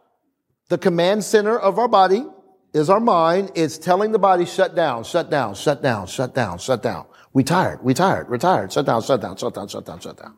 [0.70, 2.26] the command center of our body
[2.74, 3.52] is our mind.
[3.56, 7.06] It's telling the body, shut down, shut down, shut down, shut down, shut down.
[7.34, 7.84] We tired.
[7.84, 8.30] We tired.
[8.30, 8.72] We're tired.
[8.72, 10.36] Shut down, shut down, shut down, shut down, shut down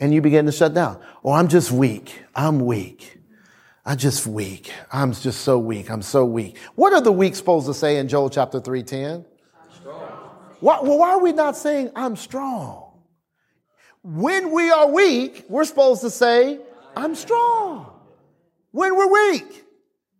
[0.00, 1.00] and you begin to shut down.
[1.24, 2.22] Oh, I'm just weak.
[2.34, 3.18] I'm weak.
[3.84, 4.72] I'm just weak.
[4.92, 5.90] I'm just so weak.
[5.90, 6.58] I'm so weak.
[6.74, 9.24] What are the weak supposed to say in Joel chapter 3:10?
[10.60, 12.84] Why, well, why are we not saying I'm strong?
[14.02, 16.58] When we are weak, we're supposed to say,
[16.96, 17.92] I'm strong.
[18.72, 19.64] When we're weak,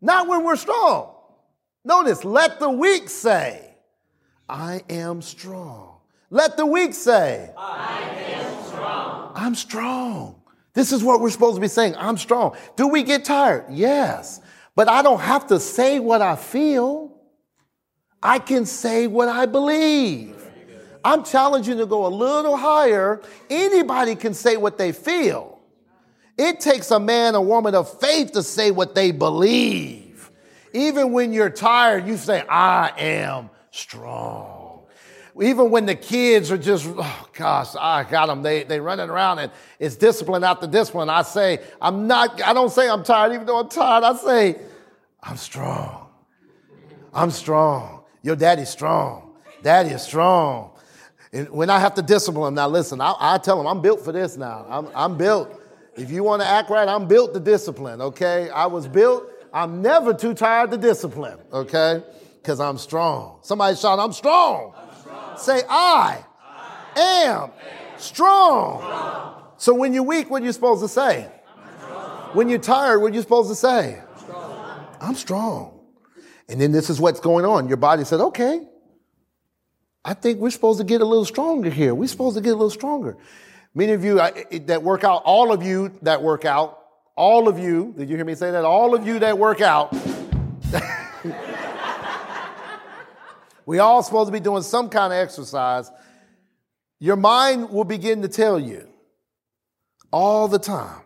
[0.00, 1.14] not when we're strong.
[1.84, 3.67] Notice, let the weak say,
[4.48, 5.96] I am strong.
[6.30, 9.32] Let the weak say, I am strong.
[9.34, 10.42] I'm strong.
[10.74, 11.94] This is what we're supposed to be saying.
[11.96, 12.56] I'm strong.
[12.76, 13.64] Do we get tired?
[13.70, 14.40] Yes.
[14.74, 17.16] But I don't have to say what I feel.
[18.22, 20.36] I can say what I believe.
[21.04, 23.22] I'm challenging to go a little higher.
[23.48, 25.58] Anybody can say what they feel.
[26.36, 30.30] It takes a man, a woman of faith to say what they believe.
[30.72, 34.82] Even when you're tired, you say, I am strong.
[35.40, 38.42] Even when the kids are just, oh gosh, I got them.
[38.42, 41.08] They, they running around and it's discipline after discipline.
[41.08, 44.02] I say, I'm not, I don't say I'm tired, even though I'm tired.
[44.02, 44.56] I say,
[45.22, 46.08] I'm strong.
[47.14, 48.02] I'm strong.
[48.22, 49.36] Your daddy's strong.
[49.62, 50.72] Daddy is strong.
[51.32, 54.04] And when I have to discipline them, now listen, I, I tell them, I'm built
[54.04, 54.66] for this now.
[54.68, 55.60] I'm, I'm built.
[55.96, 58.50] If you want to act right, I'm built to discipline, okay?
[58.50, 59.24] I was built.
[59.52, 62.02] I'm never too tired to discipline, okay?
[62.42, 63.38] Because I'm strong.
[63.42, 64.74] Somebody shout, I'm strong.
[64.76, 65.38] I'm strong.
[65.38, 66.24] Say, I,
[66.96, 67.50] I am, am
[67.98, 68.80] strong.
[68.80, 69.42] strong.
[69.58, 71.30] So when you're weak, what are you supposed to say?
[72.32, 74.02] When you're tired, what are you supposed to say?
[75.00, 75.80] I'm strong.
[76.48, 77.68] And then this is what's going on.
[77.68, 78.66] Your body said, okay,
[80.04, 81.94] I think we're supposed to get a little stronger here.
[81.94, 83.16] We're supposed to get a little stronger.
[83.74, 86.78] Many of you that work out, all of you that work out,
[87.16, 88.64] all of you, did you hear me say that?
[88.64, 89.92] All of you that work out,
[93.68, 95.90] we all supposed to be doing some kind of exercise.
[97.00, 98.88] Your mind will begin to tell you
[100.10, 101.02] all the time.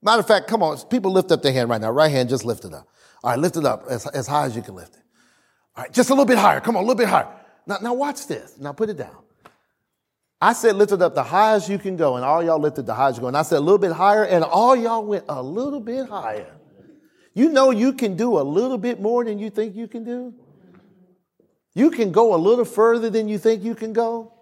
[0.00, 1.90] Matter of fact, come on, people lift up their hand right now.
[1.90, 2.86] Right hand, just lift it up.
[3.24, 5.02] All right, lift it up as, as high as you can lift it.
[5.74, 6.60] All right, just a little bit higher.
[6.60, 7.26] Come on, a little bit higher.
[7.66, 8.60] Now, now watch this.
[8.60, 9.16] Now put it down.
[10.40, 12.94] I said lift it up the highest you can go, and all y'all lifted the
[12.94, 13.26] highest you go.
[13.26, 16.54] And I said a little bit higher, and all y'all went a little bit higher.
[17.34, 20.32] You know you can do a little bit more than you think you can do.
[21.74, 24.32] You can go a little further than you think you can go.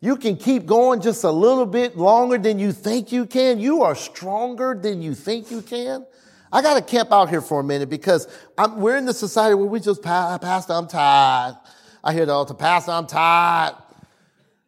[0.00, 3.58] You can keep going just a little bit longer than you think you can.
[3.58, 6.06] You are stronger than you think you can.
[6.52, 9.54] I got to camp out here for a minute because I'm, we're in the society
[9.54, 11.56] where we just, Pastor, I'm tired.
[12.04, 13.74] I hear the altar, Pastor, I'm tired.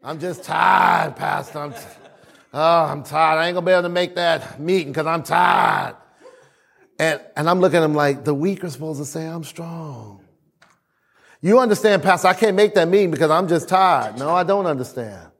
[0.02, 1.58] I'm just tired, Pastor.
[1.60, 1.78] I'm t-
[2.52, 3.38] oh, I'm tired.
[3.38, 5.96] I ain't gonna be able to make that meeting because I'm tired.
[6.98, 10.19] And, and I'm looking at him like, the weak are supposed to say, I'm strong.
[11.42, 14.18] You understand, Pastor, I can't make that meeting because I'm just tired.
[14.18, 15.31] No, I don't understand.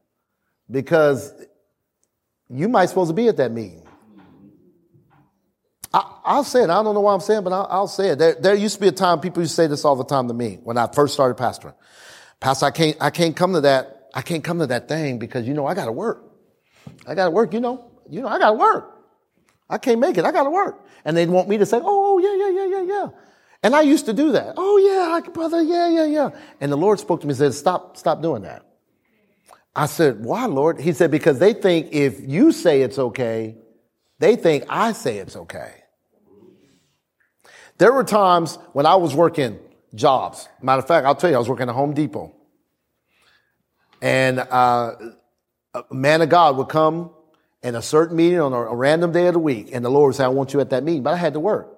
[0.71, 1.33] Because
[2.49, 3.87] you might supposed to be at that meeting.
[5.93, 6.71] I, will say it.
[6.71, 8.19] I don't know why I'm saying, but I'll, I'll say it.
[8.19, 10.29] There, there, used to be a time people used to say this all the time
[10.29, 11.75] to me when I first started pastoring.
[12.39, 14.09] Pastor, I can't, I can't come to that.
[14.15, 16.25] I can't come to that thing because you know I got to work.
[17.07, 17.53] I got to work.
[17.53, 18.97] You know, you know I got to work.
[19.69, 20.25] I can't make it.
[20.25, 20.85] I got to work.
[21.05, 23.09] And they'd want me to say, oh, oh yeah yeah yeah yeah yeah.
[23.63, 24.55] And I used to do that.
[24.57, 26.31] Oh yeah, brother, yeah yeah yeah.
[26.61, 28.65] And the Lord spoke to me and said, stop stop doing that.
[29.75, 30.81] I said, why, Lord?
[30.81, 33.57] He said, because they think if you say it's okay,
[34.19, 35.75] they think I say it's okay.
[37.79, 39.59] There were times when I was working
[39.95, 40.49] jobs.
[40.61, 42.35] Matter of fact, I'll tell you, I was working at Home Depot.
[44.03, 44.97] And uh,
[45.75, 47.11] a man of God would come
[47.63, 50.09] in a certain meeting on a, a, random day of the week, and the Lord
[50.09, 51.03] would say, I want you at that meeting.
[51.03, 51.77] But I had to work.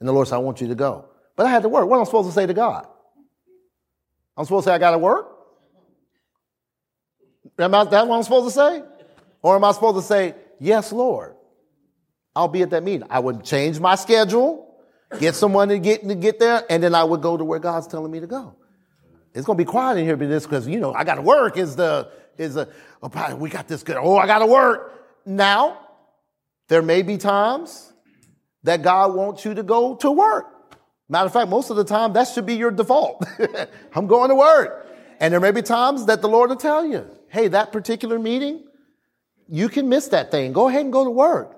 [0.00, 1.06] And the Lord said, I want you to go.
[1.38, 1.88] But I had to work.
[1.88, 2.86] What am I supposed to say to God?
[4.36, 5.26] I'm supposed to say, I got to work?
[7.58, 8.82] Am I, that what I'm supposed to say?
[9.40, 11.36] Or am I supposed to say, Yes, Lord?
[12.36, 13.06] I'll be at that meeting.
[13.08, 14.68] I would change my schedule
[15.18, 17.86] get someone to get to get there, and then I would go to where God's
[17.86, 18.54] telling me to go.
[19.34, 21.56] It's gonna be quiet in here because because you know I got to work.
[21.56, 22.68] Is the is a
[23.02, 23.96] oh, we got this good.
[23.96, 24.92] Oh, I got to work
[25.24, 25.80] now.
[26.68, 27.92] There may be times
[28.64, 30.57] that God wants you to go to work.
[31.08, 33.24] Matter of fact, most of the time that should be your default.
[33.94, 34.86] I'm going to work.
[35.20, 38.64] And there may be times that the Lord will tell you, hey, that particular meeting,
[39.48, 40.52] you can miss that thing.
[40.52, 41.56] Go ahead and go to work.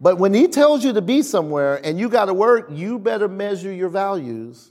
[0.00, 3.28] But when he tells you to be somewhere and you got to work, you better
[3.28, 4.70] measure your values.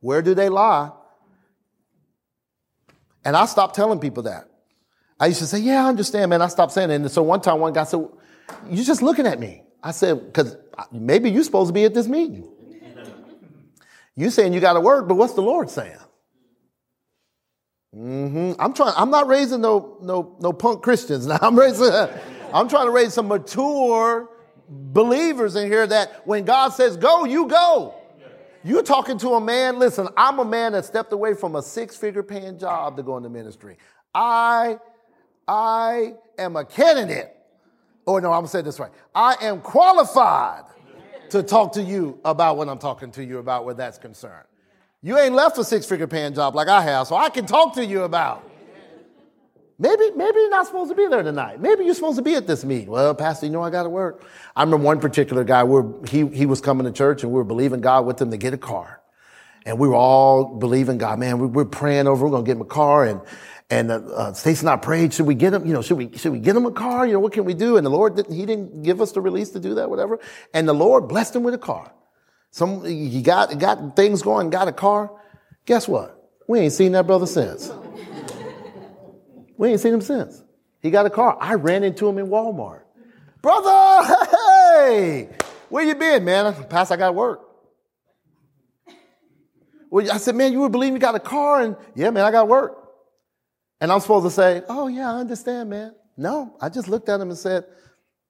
[0.00, 0.90] Where do they lie?
[3.24, 4.48] And I stopped telling people that.
[5.18, 6.42] I used to say, Yeah, I understand, man.
[6.42, 6.96] I stopped saying it.
[6.96, 8.08] And so one time, one guy said,
[8.68, 9.62] You're just looking at me.
[9.82, 10.56] I said, Because
[10.90, 12.51] maybe you're supposed to be at this meeting.
[14.16, 15.96] You saying you got to work, but what's the Lord saying?
[17.96, 18.60] Mm-hmm.
[18.60, 18.94] I'm trying.
[18.96, 21.26] I'm not raising no no no punk Christians.
[21.32, 21.90] Now I'm raising.
[22.54, 24.28] I'm trying to raise some mature
[24.68, 27.94] believers in here that when God says go, you go.
[28.64, 31.96] You're talking to a man, listen, I'm a man that stepped away from a six
[31.96, 33.76] figure paying job to go into ministry.
[34.14, 34.78] I,
[35.48, 37.34] I am a candidate.
[38.06, 38.92] Oh, no, I'm saying this right.
[39.14, 40.62] I am qualified
[41.32, 44.46] to talk to you about what I'm talking to you about where that's concerned.
[45.02, 47.74] You ain't left a six figure paying job like I have, so I can talk
[47.74, 48.48] to you about
[49.82, 51.60] Maybe, maybe you're not supposed to be there tonight.
[51.60, 52.88] Maybe you're supposed to be at this meeting.
[52.88, 54.22] Well, Pastor, you know I got to work.
[54.54, 57.42] I remember one particular guy where he, he was coming to church and we were
[57.42, 59.00] believing God with him to get a car.
[59.66, 62.60] And we were all believing God, man, we, we're praying over, we're to get him
[62.60, 63.06] a car.
[63.06, 63.22] And,
[63.72, 66.14] and uh, uh, Stacy and I prayed, should we get him, you know, should we,
[66.18, 67.06] should we get him a car?
[67.06, 67.78] You know, what can we do?
[67.78, 70.20] And the Lord didn't, he didn't give us the release to do that, whatever.
[70.52, 71.90] And the Lord blessed him with a car.
[72.50, 75.10] Some, he got, got things going, got a car.
[75.64, 76.22] Guess what?
[76.46, 77.72] We ain't seen that brother since.
[79.56, 80.42] we ain't seen him since.
[80.82, 81.38] He got a car.
[81.40, 82.82] I ran into him in Walmart.
[83.40, 84.14] Brother,
[84.84, 85.30] hey,
[85.70, 86.52] where you been, man?
[86.64, 87.40] Pastor, I got work.
[89.88, 91.62] Well, I said, man, you would believe you got a car?
[91.62, 92.81] And yeah, man, I got work.
[93.82, 95.92] And I'm supposed to say, oh, yeah, I understand, man.
[96.16, 97.64] No, I just looked at him and said,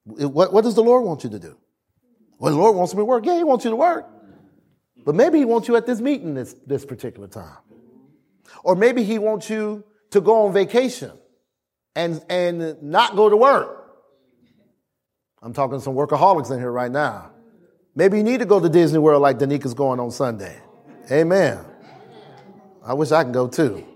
[0.07, 1.59] what, what does the Lord want you to do?
[2.39, 3.27] Well, the Lord wants me to work.
[3.27, 4.09] Yeah, he wants you to work.
[5.05, 7.59] But maybe he wants you at this meeting this, this particular time.
[8.65, 11.13] Or maybe he wants you to go on vacation
[11.95, 13.93] and, and not go to work.
[15.43, 17.31] I'm talking to some workaholics in here right now.
[17.95, 20.59] Maybe you need to go to Disney World like Danika's going on Sunday.
[21.11, 21.63] Amen.
[22.83, 23.87] I wish I could go too.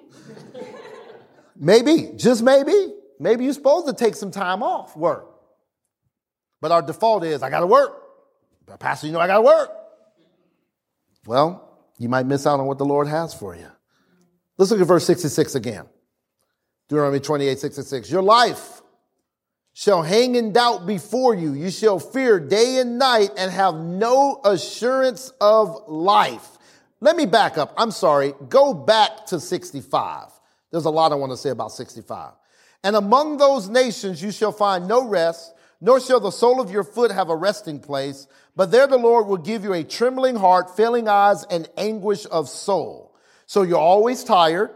[1.59, 5.27] Maybe, just maybe, maybe you're supposed to take some time off work.
[6.61, 8.03] But our default is, I got to work.
[8.67, 9.71] But Pastor, you know I got to work.
[11.27, 13.69] Well, you might miss out on what the Lord has for you.
[14.59, 15.87] Let's look at verse 66 again.
[16.89, 18.11] Deuteronomy 28, 66.
[18.11, 18.83] Your life
[19.73, 21.53] shall hang in doubt before you.
[21.53, 26.47] You shall fear day and night and have no assurance of life.
[27.01, 27.75] Let me back up.
[27.77, 28.35] I'm sorry.
[28.49, 30.29] Go back to 65.
[30.71, 32.33] There's a lot I want to say about 65.
[32.85, 36.85] And among those nations you shall find no rest, nor shall the sole of your
[36.85, 40.77] foot have a resting place, but there the Lord will give you a trembling heart,
[40.77, 43.15] failing eyes, and anguish of soul.
[43.47, 44.71] So you're always tired.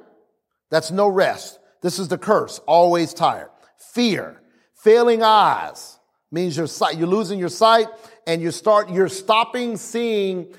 [0.70, 1.58] That's no rest.
[1.80, 2.58] This is the curse.
[2.66, 3.50] Always tired.
[3.78, 4.40] Fear.
[4.74, 5.98] Failing eyes
[6.30, 6.96] means your sight.
[6.96, 7.88] You're losing your sight
[8.26, 10.54] and you start, you're stopping seeing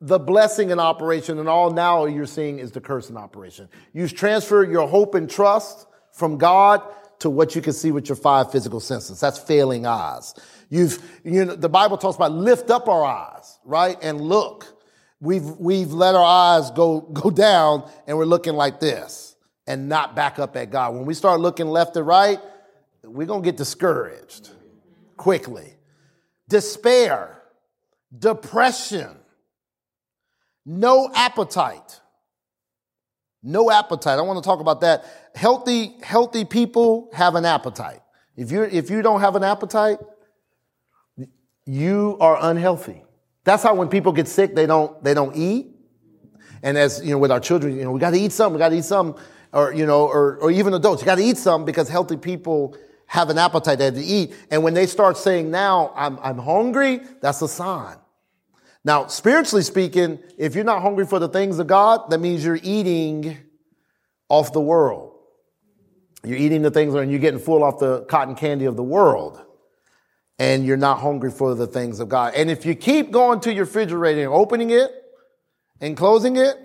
[0.00, 3.68] the blessing in operation and all now you're seeing is the curse in operation.
[3.92, 6.82] You transfer your hope and trust from God
[7.20, 9.18] to what you can see with your five physical senses.
[9.18, 10.34] That's failing eyes.
[10.70, 13.96] You've, you know, the Bible talks about lift up our eyes, right?
[14.02, 14.74] And look.
[15.20, 19.34] We've, we've let our eyes go, go down and we're looking like this
[19.66, 20.94] and not back up at God.
[20.94, 22.38] When we start looking left and right,
[23.02, 24.50] we're going to get discouraged
[25.16, 25.74] quickly.
[26.48, 27.42] Despair,
[28.16, 29.17] depression,
[30.68, 32.00] no appetite.
[33.42, 34.18] No appetite.
[34.18, 35.04] I want to talk about that.
[35.34, 38.00] Healthy, healthy people have an appetite.
[38.36, 39.98] If you if you don't have an appetite,
[41.64, 43.02] you are unhealthy.
[43.44, 45.74] That's how when people get sick, they don't they don't eat.
[46.62, 48.54] And as you know, with our children, you know, we got to eat something.
[48.54, 49.20] We got to eat something,
[49.52, 52.76] or you know, or or even adults, you got to eat something because healthy people
[53.06, 53.78] have an appetite.
[53.78, 54.34] They have to eat.
[54.50, 57.96] And when they start saying, "Now I'm I'm hungry," that's a sign.
[58.88, 62.58] Now, spiritually speaking, if you're not hungry for the things of God, that means you're
[62.62, 63.36] eating
[64.30, 65.12] off the world.
[66.24, 69.44] You're eating the things and you're getting full off the cotton candy of the world.
[70.38, 72.32] And you're not hungry for the things of God.
[72.34, 74.90] And if you keep going to your refrigerator and opening it
[75.82, 76.56] and closing it,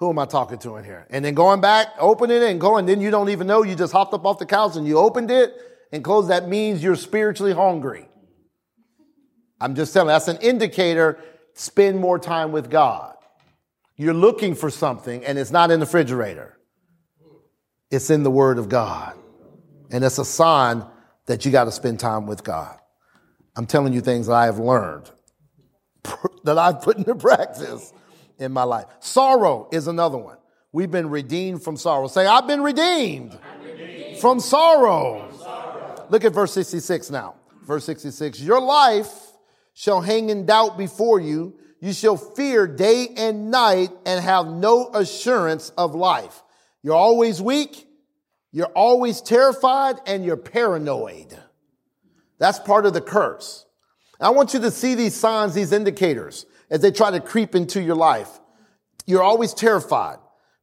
[0.00, 1.06] who am I talking to in here?
[1.10, 3.92] And then going back, opening it and going, then you don't even know you just
[3.92, 5.54] hopped up off the couch and you opened it
[5.92, 6.28] and closed.
[6.30, 8.08] That means you're spiritually hungry.
[9.62, 11.18] I'm just telling you, that's an indicator.
[11.54, 13.14] Spend more time with God.
[13.96, 16.58] You're looking for something and it's not in the refrigerator.
[17.90, 19.14] It's in the Word of God.
[19.90, 20.84] And it's a sign
[21.26, 22.76] that you got to spend time with God.
[23.54, 25.10] I'm telling you things that I have learned,
[26.44, 27.92] that I've put into practice
[28.38, 28.86] in my life.
[28.98, 30.38] Sorrow is another one.
[30.72, 32.08] We've been redeemed from sorrow.
[32.08, 34.18] Say, I've been redeemed, redeemed.
[34.18, 35.28] From, sorrow.
[35.28, 36.06] from sorrow.
[36.08, 37.34] Look at verse 66 now.
[37.64, 38.40] Verse 66.
[38.40, 39.31] Your life
[39.74, 41.58] shall hang in doubt before you.
[41.80, 46.42] You shall fear day and night and have no assurance of life.
[46.82, 47.88] You're always weak.
[48.52, 51.36] You're always terrified and you're paranoid.
[52.38, 53.66] That's part of the curse.
[54.20, 57.82] I want you to see these signs, these indicators as they try to creep into
[57.82, 58.40] your life.
[59.06, 60.18] You're always terrified.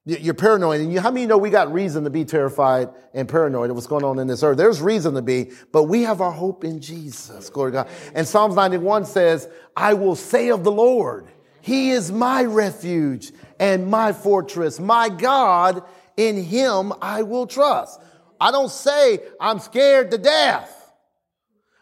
[0.09, 0.81] You're paranoid.
[0.81, 3.87] And you, how many know we got reason to be terrified and paranoid of what's
[3.87, 4.57] going on in this earth?
[4.57, 7.49] There's reason to be, but we have our hope in Jesus.
[7.49, 7.89] Glory to God.
[8.15, 11.27] And Psalms 91 says, I will say of the Lord,
[11.61, 15.83] He is my refuge and my fortress, my God,
[16.17, 18.01] in Him I will trust.
[18.41, 20.75] I don't say I'm scared to death.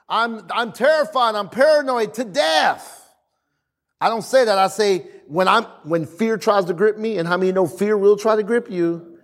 [0.09, 1.35] I'm, I'm terrified.
[1.35, 2.93] I'm paranoid to death.
[3.99, 4.57] I don't say that.
[4.57, 7.97] I say, when I'm, when fear tries to grip me, and how many know fear
[7.97, 9.19] will try to grip you?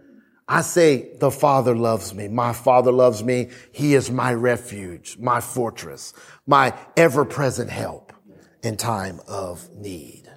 [0.47, 2.28] I say, the Father loves me.
[2.28, 3.49] My Father loves me.
[3.72, 6.14] He is my refuge, my fortress,
[6.45, 8.12] my ever present help
[8.62, 10.30] in time of need.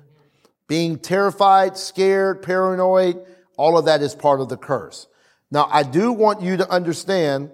[0.69, 3.25] Being terrified, scared, paranoid,
[3.57, 5.07] all of that is part of the curse.
[5.51, 7.51] Now, I do want you to understand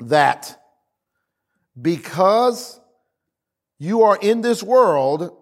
[0.00, 0.60] that
[1.80, 2.80] because
[3.78, 5.36] you are in this world,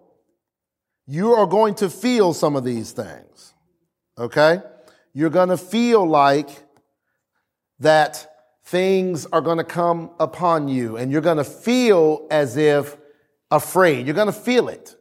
[1.12, 3.52] you are going to feel some of these things.
[4.16, 4.62] Okay?
[5.12, 6.48] You're going to feel like
[7.80, 8.26] that
[8.64, 12.96] things are going to come upon you and you're going to feel as if
[13.50, 14.06] afraid.
[14.06, 14.96] You're going to feel it,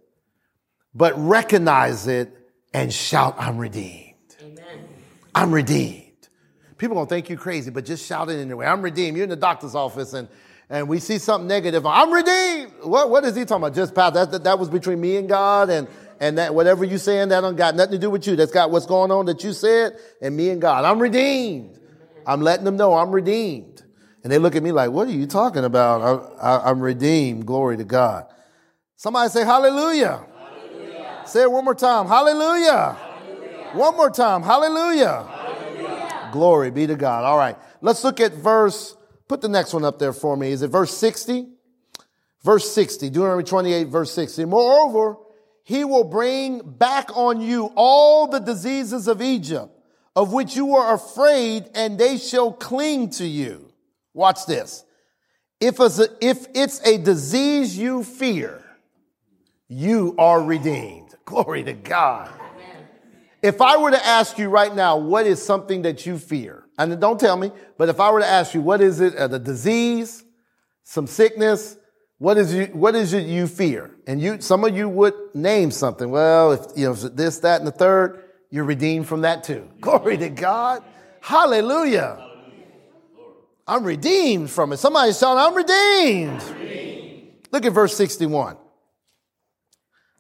[0.94, 2.38] but recognize it
[2.74, 4.36] and shout, I'm redeemed.
[4.42, 4.90] Amen.
[5.34, 6.08] I'm redeemed.
[6.78, 8.66] People gonna think you crazy, but just shout it anyway.
[8.66, 9.16] I'm redeemed.
[9.16, 10.28] You're in the doctor's office and
[10.72, 11.86] and we see something negative.
[11.86, 12.72] I'm redeemed.
[12.84, 13.76] What, what is he talking about?
[13.76, 15.86] Just past that, that, that was between me and God and,
[16.22, 18.38] and that whatever you saying, that don't got nothing to do with you.
[18.38, 20.86] That's got what's going on that you said and me and God.
[20.86, 21.78] I'm redeemed.
[22.26, 23.84] I'm letting them know I'm redeemed.
[24.24, 26.32] And they look at me like, what are you talking about?
[26.42, 27.46] I, am redeemed.
[27.46, 28.28] Glory to God.
[28.96, 30.24] Somebody say hallelujah.
[30.38, 31.24] hallelujah.
[31.26, 32.08] Say it one more time.
[32.08, 32.98] Hallelujah.
[33.00, 33.72] hallelujah.
[33.74, 34.44] One more time.
[34.44, 35.28] Hallelujah.
[35.28, 36.30] hallelujah.
[36.32, 37.26] Glory be to God.
[37.26, 37.58] All right.
[37.82, 38.96] Let's look at verse
[39.32, 40.52] Put the next one up there for me.
[40.52, 41.48] Is it verse 60?
[42.44, 44.44] Verse 60, Deuteronomy 28, verse 60.
[44.44, 45.16] Moreover,
[45.64, 49.70] he will bring back on you all the diseases of Egypt,
[50.16, 53.72] of which you were afraid, and they shall cling to you.
[54.14, 54.84] Watch this.
[55.60, 58.64] If it's a, if it's a disease you fear,
[59.68, 61.16] you are redeemed.
[61.26, 62.30] Glory to God.
[63.42, 66.64] If I were to ask you right now, what is something that you fear?
[66.78, 69.18] And don't tell me, but if I were to ask you, what is it?
[69.18, 70.24] Uh, a disease,
[70.84, 71.78] some sickness,
[72.18, 73.92] what is you, what is it you fear?
[74.12, 76.12] And you, some of you would name something.
[76.12, 79.70] Well, if, you know, this, that, and the third, you're redeemed from that too.
[79.80, 80.84] Glory to God.
[81.22, 82.28] Hallelujah.
[83.66, 84.80] I'm redeemed from it.
[84.80, 86.42] Somebody shout, I'm redeemed.
[86.42, 87.30] I'm redeemed.
[87.54, 88.58] Look at verse 61.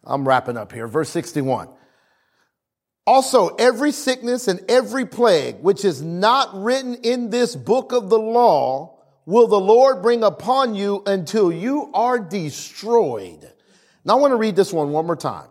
[0.06, 0.88] I'm wrapping up here.
[0.88, 1.68] Verse 61.
[3.06, 8.20] Also, every sickness and every plague which is not written in this book of the
[8.20, 13.52] law will the Lord bring upon you until you are destroyed.
[14.04, 15.48] Now, I want to read this one one more time.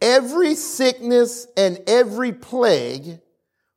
[0.00, 3.20] Every sickness and every plague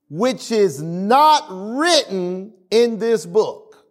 [0.09, 3.85] which is not written in this book.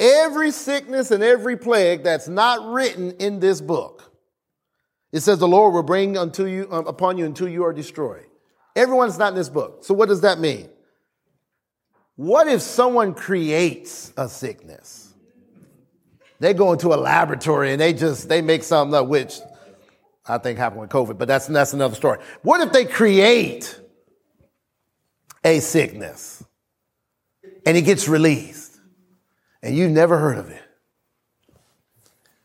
[0.00, 4.08] Every sickness and every plague that's not written in this book
[5.12, 8.26] it says the Lord will bring unto you um, upon you until you are destroyed.
[8.76, 9.84] Everyone's not in this book.
[9.84, 10.68] So what does that mean?
[12.16, 15.07] What if someone creates a sickness?
[16.40, 19.38] They go into a laboratory and they just they make something up, which
[20.26, 22.18] I think happened with COVID, but that's that's another story.
[22.42, 23.78] What if they create
[25.44, 26.44] a sickness
[27.66, 28.78] and it gets released
[29.62, 30.62] and you've never heard of it?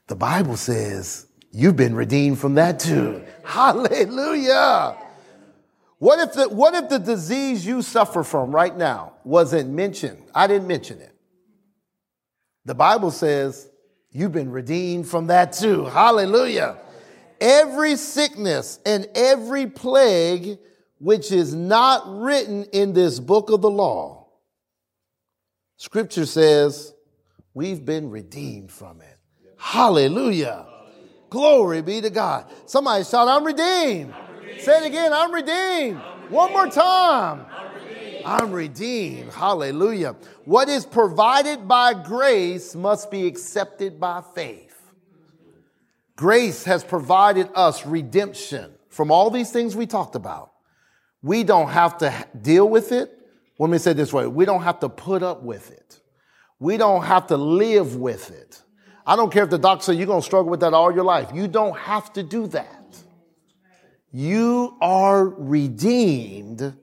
[0.08, 3.24] The Bible says You've been redeemed from that too.
[3.44, 4.98] Hallelujah.
[6.00, 10.24] What if the, what if the disease you suffer from right now wasn't mentioned?
[10.34, 11.16] I didn't mention it.
[12.66, 13.70] The Bible says
[14.14, 15.86] you've been redeemed from that too.
[15.86, 16.78] Hallelujah.
[17.42, 20.58] Every sickness and every plague
[21.00, 24.28] which is not written in this book of the law,
[25.76, 26.94] scripture says
[27.54, 29.18] we've been redeemed from it.
[29.58, 30.66] Hallelujah.
[31.30, 32.46] Glory be to God.
[32.66, 34.14] Somebody shout, I'm redeemed.
[34.14, 34.62] I'm redeemed.
[34.62, 35.98] Say it again, I'm redeemed.
[35.98, 36.32] I'm redeemed.
[36.32, 37.46] One more time.
[38.26, 39.32] I'm redeemed.
[39.32, 40.16] Hallelujah.
[40.46, 44.70] What is provided by grace must be accepted by faith.
[46.16, 50.52] Grace has provided us redemption from all these things we talked about.
[51.22, 53.18] We don't have to deal with it.
[53.58, 54.28] Let me say this way.
[54.28, 56.00] We don't have to put up with it.
[56.60, 58.62] We don't have to live with it.
[59.06, 61.04] I don't care if the doctor says you're going to struggle with that all your
[61.04, 61.30] life.
[61.34, 62.98] You don't have to do that.
[64.12, 66.78] You are redeemed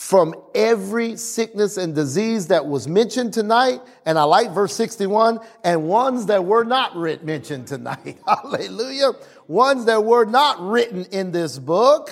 [0.00, 3.82] from every sickness and disease that was mentioned tonight.
[4.06, 8.16] And I like verse 61 and ones that were not written, mentioned tonight.
[8.26, 9.10] Hallelujah.
[9.46, 12.10] Ones that were not written in this book,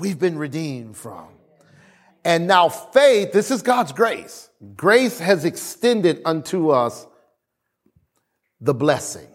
[0.00, 1.28] we've been redeemed from.
[2.24, 4.50] And now faith, this is God's grace.
[4.74, 7.06] Grace has extended unto us
[8.60, 9.28] the blessing,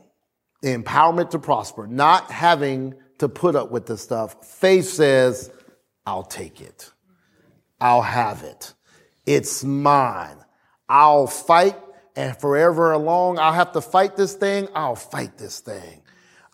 [0.62, 4.46] the empowerment to prosper, not having to put up with the stuff.
[4.46, 5.50] Faith says,
[6.06, 6.92] I'll take it.
[7.80, 8.74] I'll have it.
[9.26, 10.38] It's mine.
[10.90, 11.78] I'll fight
[12.16, 14.68] and forever along, I'll have to fight this thing.
[14.76, 16.04] I'll fight this thing.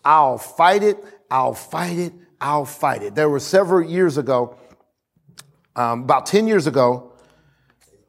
[0.04, 0.96] I'll fight it.
[1.30, 2.12] I'll fight it.
[2.40, 3.14] I'll fight it.
[3.14, 4.56] There were several years ago,
[5.76, 7.12] um, about 10 years ago.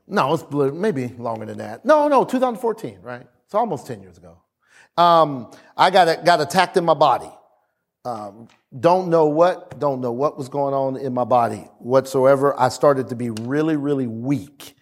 [0.07, 1.83] No, it's maybe longer than that.
[1.83, 3.27] No, no, 2014, right?
[3.45, 4.37] It's almost 10 years ago
[4.97, 7.31] um, I got, got attacked in my body.
[8.05, 8.47] um,
[8.79, 12.57] don't know what, don't know what was going on in my body whatsoever.
[12.59, 14.75] I started to be really, really weak,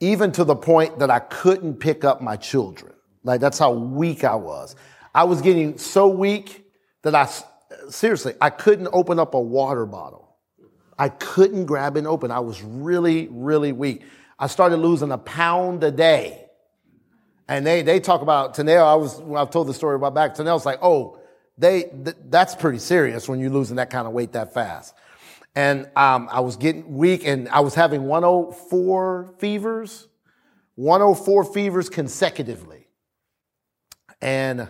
[0.00, 2.94] even to the point that I couldn't pick up my children.
[3.24, 4.74] Like that's how weak I was.
[5.14, 6.64] I was getting so weak
[7.02, 7.28] that I,
[7.90, 10.36] seriously, I couldn't open up a water bottle.
[10.98, 12.30] I couldn't grab and open.
[12.30, 14.02] I was really, really weak.
[14.38, 16.42] I started losing a pound a day.
[17.48, 18.84] And they, they talk about Tanel.
[18.84, 21.18] I was, when I told the story about back, Tanel's like, oh,
[21.58, 24.94] they, th- that's pretty serious when you're losing that kind of weight that fast.
[25.54, 30.06] And um, I was getting weak and I was having 104 fevers,
[30.74, 32.86] 104 fevers consecutively.
[34.20, 34.68] And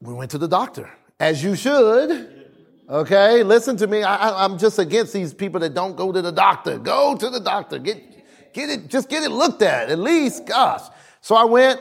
[0.00, 0.90] we went to the doctor,
[1.20, 2.42] as you should.
[2.88, 4.02] Okay, listen to me.
[4.02, 6.78] I, am just against these people that don't go to the doctor.
[6.78, 7.78] Go to the doctor.
[7.78, 10.46] Get, get it, just get it looked at, at least.
[10.46, 10.82] Gosh.
[11.20, 11.80] So I went.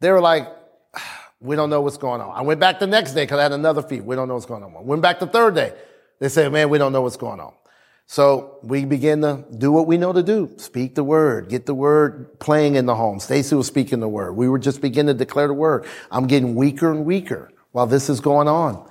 [0.00, 0.48] They were like,
[1.40, 2.30] we don't know what's going on.
[2.36, 4.02] I went back the next day because I had another fever.
[4.02, 4.86] We don't know what's going on.
[4.86, 5.72] Went back the third day.
[6.18, 7.52] They said, man, we don't know what's going on.
[8.06, 10.50] So we begin to do what we know to do.
[10.56, 11.48] Speak the word.
[11.48, 13.20] Get the word playing in the home.
[13.20, 14.32] Stacy was speaking the word.
[14.32, 15.86] We were just beginning to declare the word.
[16.10, 18.88] I'm getting weaker and weaker while this is going on.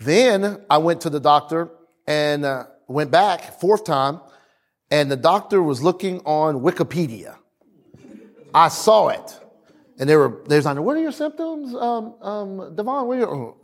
[0.00, 1.70] Then I went to the doctor
[2.06, 4.20] and uh, went back fourth time
[4.90, 7.36] and the doctor was looking on Wikipedia.
[8.54, 9.38] I saw it.
[9.98, 11.74] And they were, they was like, what are your symptoms?
[11.74, 13.56] Um, um, DaVon, what are your,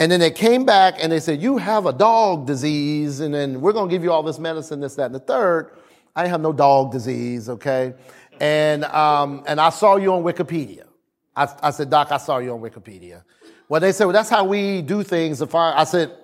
[0.00, 3.20] and then they came back and they said, you have a dog disease.
[3.20, 5.76] And then we're going to give you all this medicine, this, that, and the third.
[6.16, 7.48] I have no dog disease.
[7.48, 7.94] Okay.
[8.40, 10.84] And, um, and I saw you on Wikipedia.
[11.36, 13.22] I, I said, doc, I saw you on Wikipedia.
[13.68, 15.40] Well, they said, well, that's how we do things.
[15.40, 16.16] If I, I said,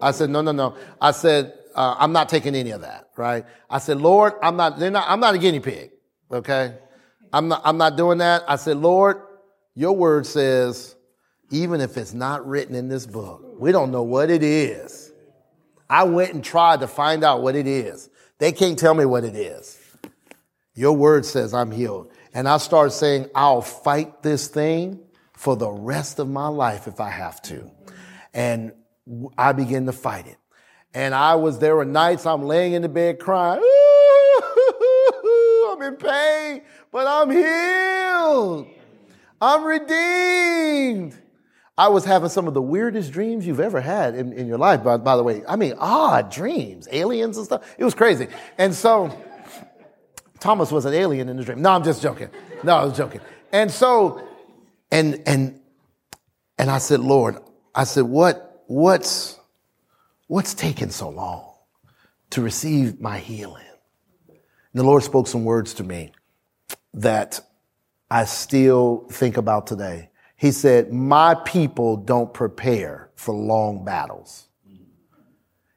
[0.00, 0.76] I said, no, no, no.
[1.00, 3.10] I said, uh, I'm not taking any of that.
[3.16, 3.46] Right.
[3.70, 5.90] I said, Lord, I'm not, they're not, I'm not a guinea pig.
[6.30, 6.74] Okay.
[7.32, 8.44] I'm not, I'm not doing that.
[8.48, 9.20] I said, Lord,
[9.74, 10.96] your word says,
[11.50, 15.12] even if it's not written in this book, we don't know what it is.
[15.88, 18.10] I went and tried to find out what it is.
[18.38, 19.78] They can't tell me what it is.
[20.74, 22.12] Your word says I'm healed.
[22.34, 25.00] And I started saying, I'll fight this thing
[25.32, 27.70] for the rest of my life if I have to.
[28.34, 28.72] And
[29.38, 30.36] I began to fight it.
[30.92, 33.62] And I was, there were nights I'm laying in the bed crying,
[35.76, 36.62] I'm in pain
[36.96, 38.68] but I'm healed.
[39.38, 41.14] I'm redeemed.
[41.76, 44.82] I was having some of the weirdest dreams you've ever had in, in your life,
[44.82, 45.42] by, by the way.
[45.46, 47.74] I mean, odd dreams, aliens and stuff.
[47.76, 48.28] It was crazy.
[48.56, 49.14] And so,
[50.40, 51.60] Thomas was an alien in the dream.
[51.60, 52.30] No, I'm just joking.
[52.64, 53.20] No, I was joking.
[53.52, 54.26] And so,
[54.90, 55.60] and, and,
[56.56, 57.36] and I said, Lord,
[57.74, 59.38] I said, what, what's,
[60.28, 61.52] what's taking so long
[62.30, 63.65] to receive my healing?
[64.76, 66.12] And the Lord spoke some words to me
[66.92, 67.40] that
[68.10, 70.10] I still think about today.
[70.36, 74.48] He said, my people don't prepare for long battles.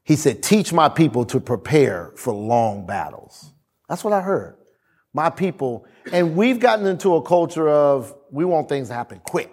[0.03, 3.53] He said, teach my people to prepare for long battles.
[3.87, 4.57] That's what I heard.
[5.13, 9.49] My people, and we've gotten into a culture of we want things to happen quick.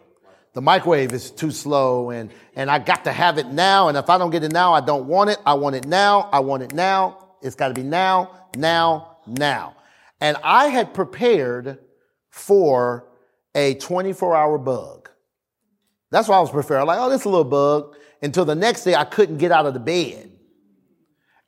[0.55, 3.87] The microwave is too slow and, and I got to have it now.
[3.87, 5.39] And if I don't get it now, I don't want it.
[5.47, 6.31] I want it now.
[6.33, 7.37] I want it now.
[7.43, 9.77] It's got to be now, now, now.
[10.21, 11.79] And I had prepared
[12.31, 13.09] for
[13.55, 15.11] a 24 hour bug.
[16.11, 16.87] That's what I was preparing.
[16.87, 17.97] Like, oh, this is a little bug.
[18.23, 20.33] Until the next day, I couldn't get out of the bed.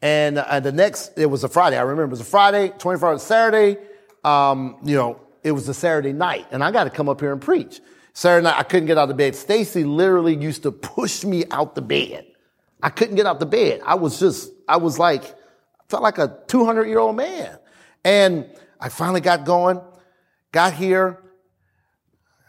[0.03, 1.77] And uh, the next, it was a Friday.
[1.77, 3.79] I remember it was a Friday, 24 hours Saturday.
[4.25, 7.33] Um, you know, it was a Saturday night and I got to come up here
[7.33, 7.81] and preach.
[8.13, 9.35] Saturday night, I couldn't get out of bed.
[9.35, 12.27] Stacy literally used to push me out the bed.
[12.83, 13.81] I couldn't get out the bed.
[13.85, 15.35] I was just, I was like,
[15.89, 17.59] felt like a 200 year old man.
[18.05, 18.47] And
[18.81, 19.81] I finally got going,
[20.53, 21.19] got here,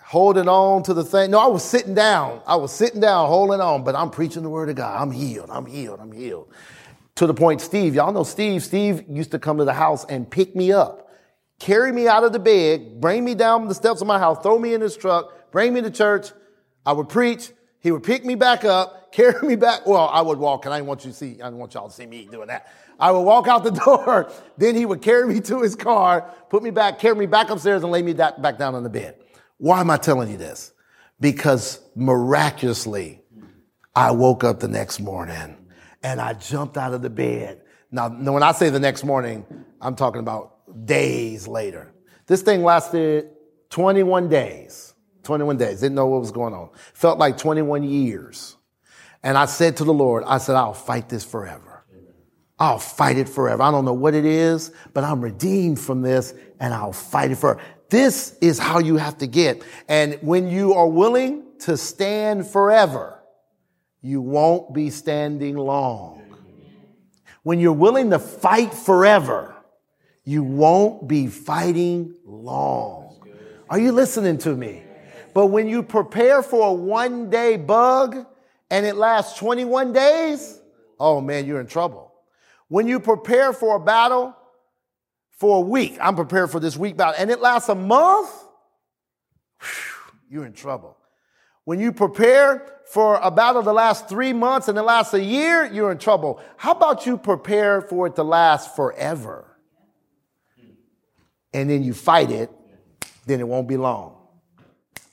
[0.04, 1.32] holding on to the thing.
[1.32, 2.42] No, I was sitting down.
[2.48, 5.00] I was sitting down, holding on, but I'm preaching the word of God.
[5.00, 5.50] I'm healed.
[5.52, 6.00] I'm healed.
[6.00, 6.52] I'm healed.
[7.16, 8.64] To the point, Steve, y'all know Steve.
[8.64, 11.12] Steve used to come to the house and pick me up,
[11.60, 14.58] carry me out of the bed, bring me down the steps of my house, throw
[14.58, 16.32] me in his truck, bring me to church.
[16.86, 17.52] I would preach.
[17.82, 19.86] He would pick me back up, carry me back.
[19.86, 21.88] Well, I would walk, and I didn't want you to see, I didn't want y'all
[21.88, 22.68] to see me doing that.
[23.00, 24.32] I would walk out the door.
[24.58, 27.84] Then he would carry me to his car, put me back, carry me back upstairs
[27.84, 29.16] and lay me back down on the bed.
[29.58, 30.74] Why am I telling you this?
[31.20, 33.22] Because miraculously,
[33.96, 35.58] I woke up the next morning
[36.04, 37.62] and I jumped out of the bed.
[37.92, 39.46] Now, when I say the next morning,
[39.82, 41.94] I'm talking about days later.
[42.28, 43.32] This thing lasted
[43.70, 44.94] 21 days.
[45.24, 45.82] 21 days.
[45.82, 46.70] Didn't know what was going on.
[46.94, 48.56] Felt like 21 years.
[49.24, 51.84] And I said to the Lord, I said, I'll fight this forever.
[52.58, 53.64] I'll fight it forever.
[53.64, 57.38] I don't know what it is, but I'm redeemed from this and I'll fight it
[57.38, 57.62] forever.
[57.90, 59.64] This is how you have to get.
[59.88, 63.20] And when you are willing to stand forever,
[64.02, 66.22] you won't be standing long.
[67.44, 69.56] When you're willing to fight forever,
[70.24, 73.22] you won't be fighting long.
[73.70, 74.84] Are you listening to me?
[75.34, 78.26] But when you prepare for a one day bug
[78.70, 80.60] and it lasts 21 days,
[81.00, 82.14] oh man, you're in trouble.
[82.68, 84.36] When you prepare for a battle
[85.32, 88.30] for a week, I'm prepared for this week battle, and it lasts a month,
[90.30, 90.98] you're in trouble.
[91.64, 95.66] When you prepare for a battle to last three months and it lasts a year,
[95.66, 96.42] you're in trouble.
[96.58, 99.46] How about you prepare for it to last forever?
[101.54, 102.50] And then you fight it,
[103.26, 104.19] then it won't be long.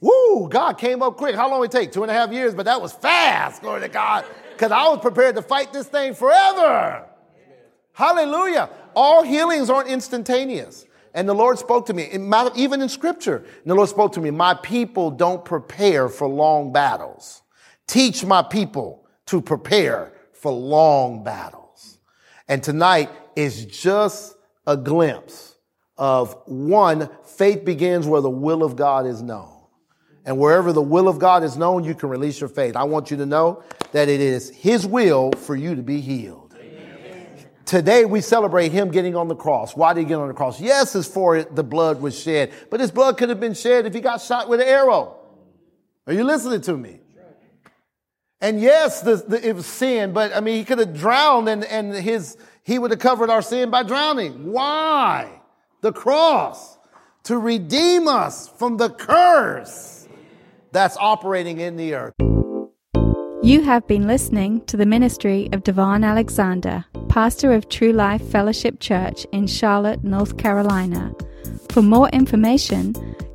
[0.00, 1.34] Woo, God came up quick.
[1.34, 1.92] How long did it take?
[1.92, 5.00] Two and a half years, but that was fast, glory to God, because I was
[5.00, 7.06] prepared to fight this thing forever.
[7.92, 8.68] Hallelujah.
[8.94, 10.84] All healings aren't instantaneous.
[11.14, 12.10] And the Lord spoke to me,
[12.54, 13.44] even in scripture.
[13.64, 17.40] The Lord spoke to me, my people don't prepare for long battles.
[17.86, 21.98] Teach my people to prepare for long battles.
[22.48, 24.36] And tonight is just
[24.66, 25.54] a glimpse
[25.96, 29.55] of one, faith begins where the will of God is known.
[30.26, 32.74] And wherever the will of God is known, you can release your faith.
[32.74, 33.62] I want you to know
[33.92, 36.42] that it is His will for you to be healed.
[37.64, 39.76] Today we celebrate him getting on the cross.
[39.76, 40.60] Why did he get on the cross?
[40.60, 43.92] Yes, it's for the blood was shed, but his blood could have been shed if
[43.92, 45.16] he got shot with an arrow.
[46.06, 47.00] Are you listening to me?
[48.40, 51.64] And yes, the, the, it was sin, but I mean, he could have drowned and,
[51.64, 54.52] and his, he would have covered our sin by drowning.
[54.52, 55.40] Why?
[55.80, 56.78] The cross
[57.24, 60.05] to redeem us from the curse
[60.72, 62.14] that's operating in the earth.
[63.42, 66.84] You have been listening to the ministry of DaVon Alexander
[67.16, 71.14] pastor of True Life Fellowship Church in Charlotte, North Carolina.
[71.70, 72.92] For more information,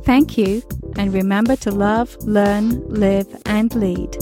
[0.05, 0.63] Thank you,
[0.97, 4.17] and remember to love, learn, live, and lead.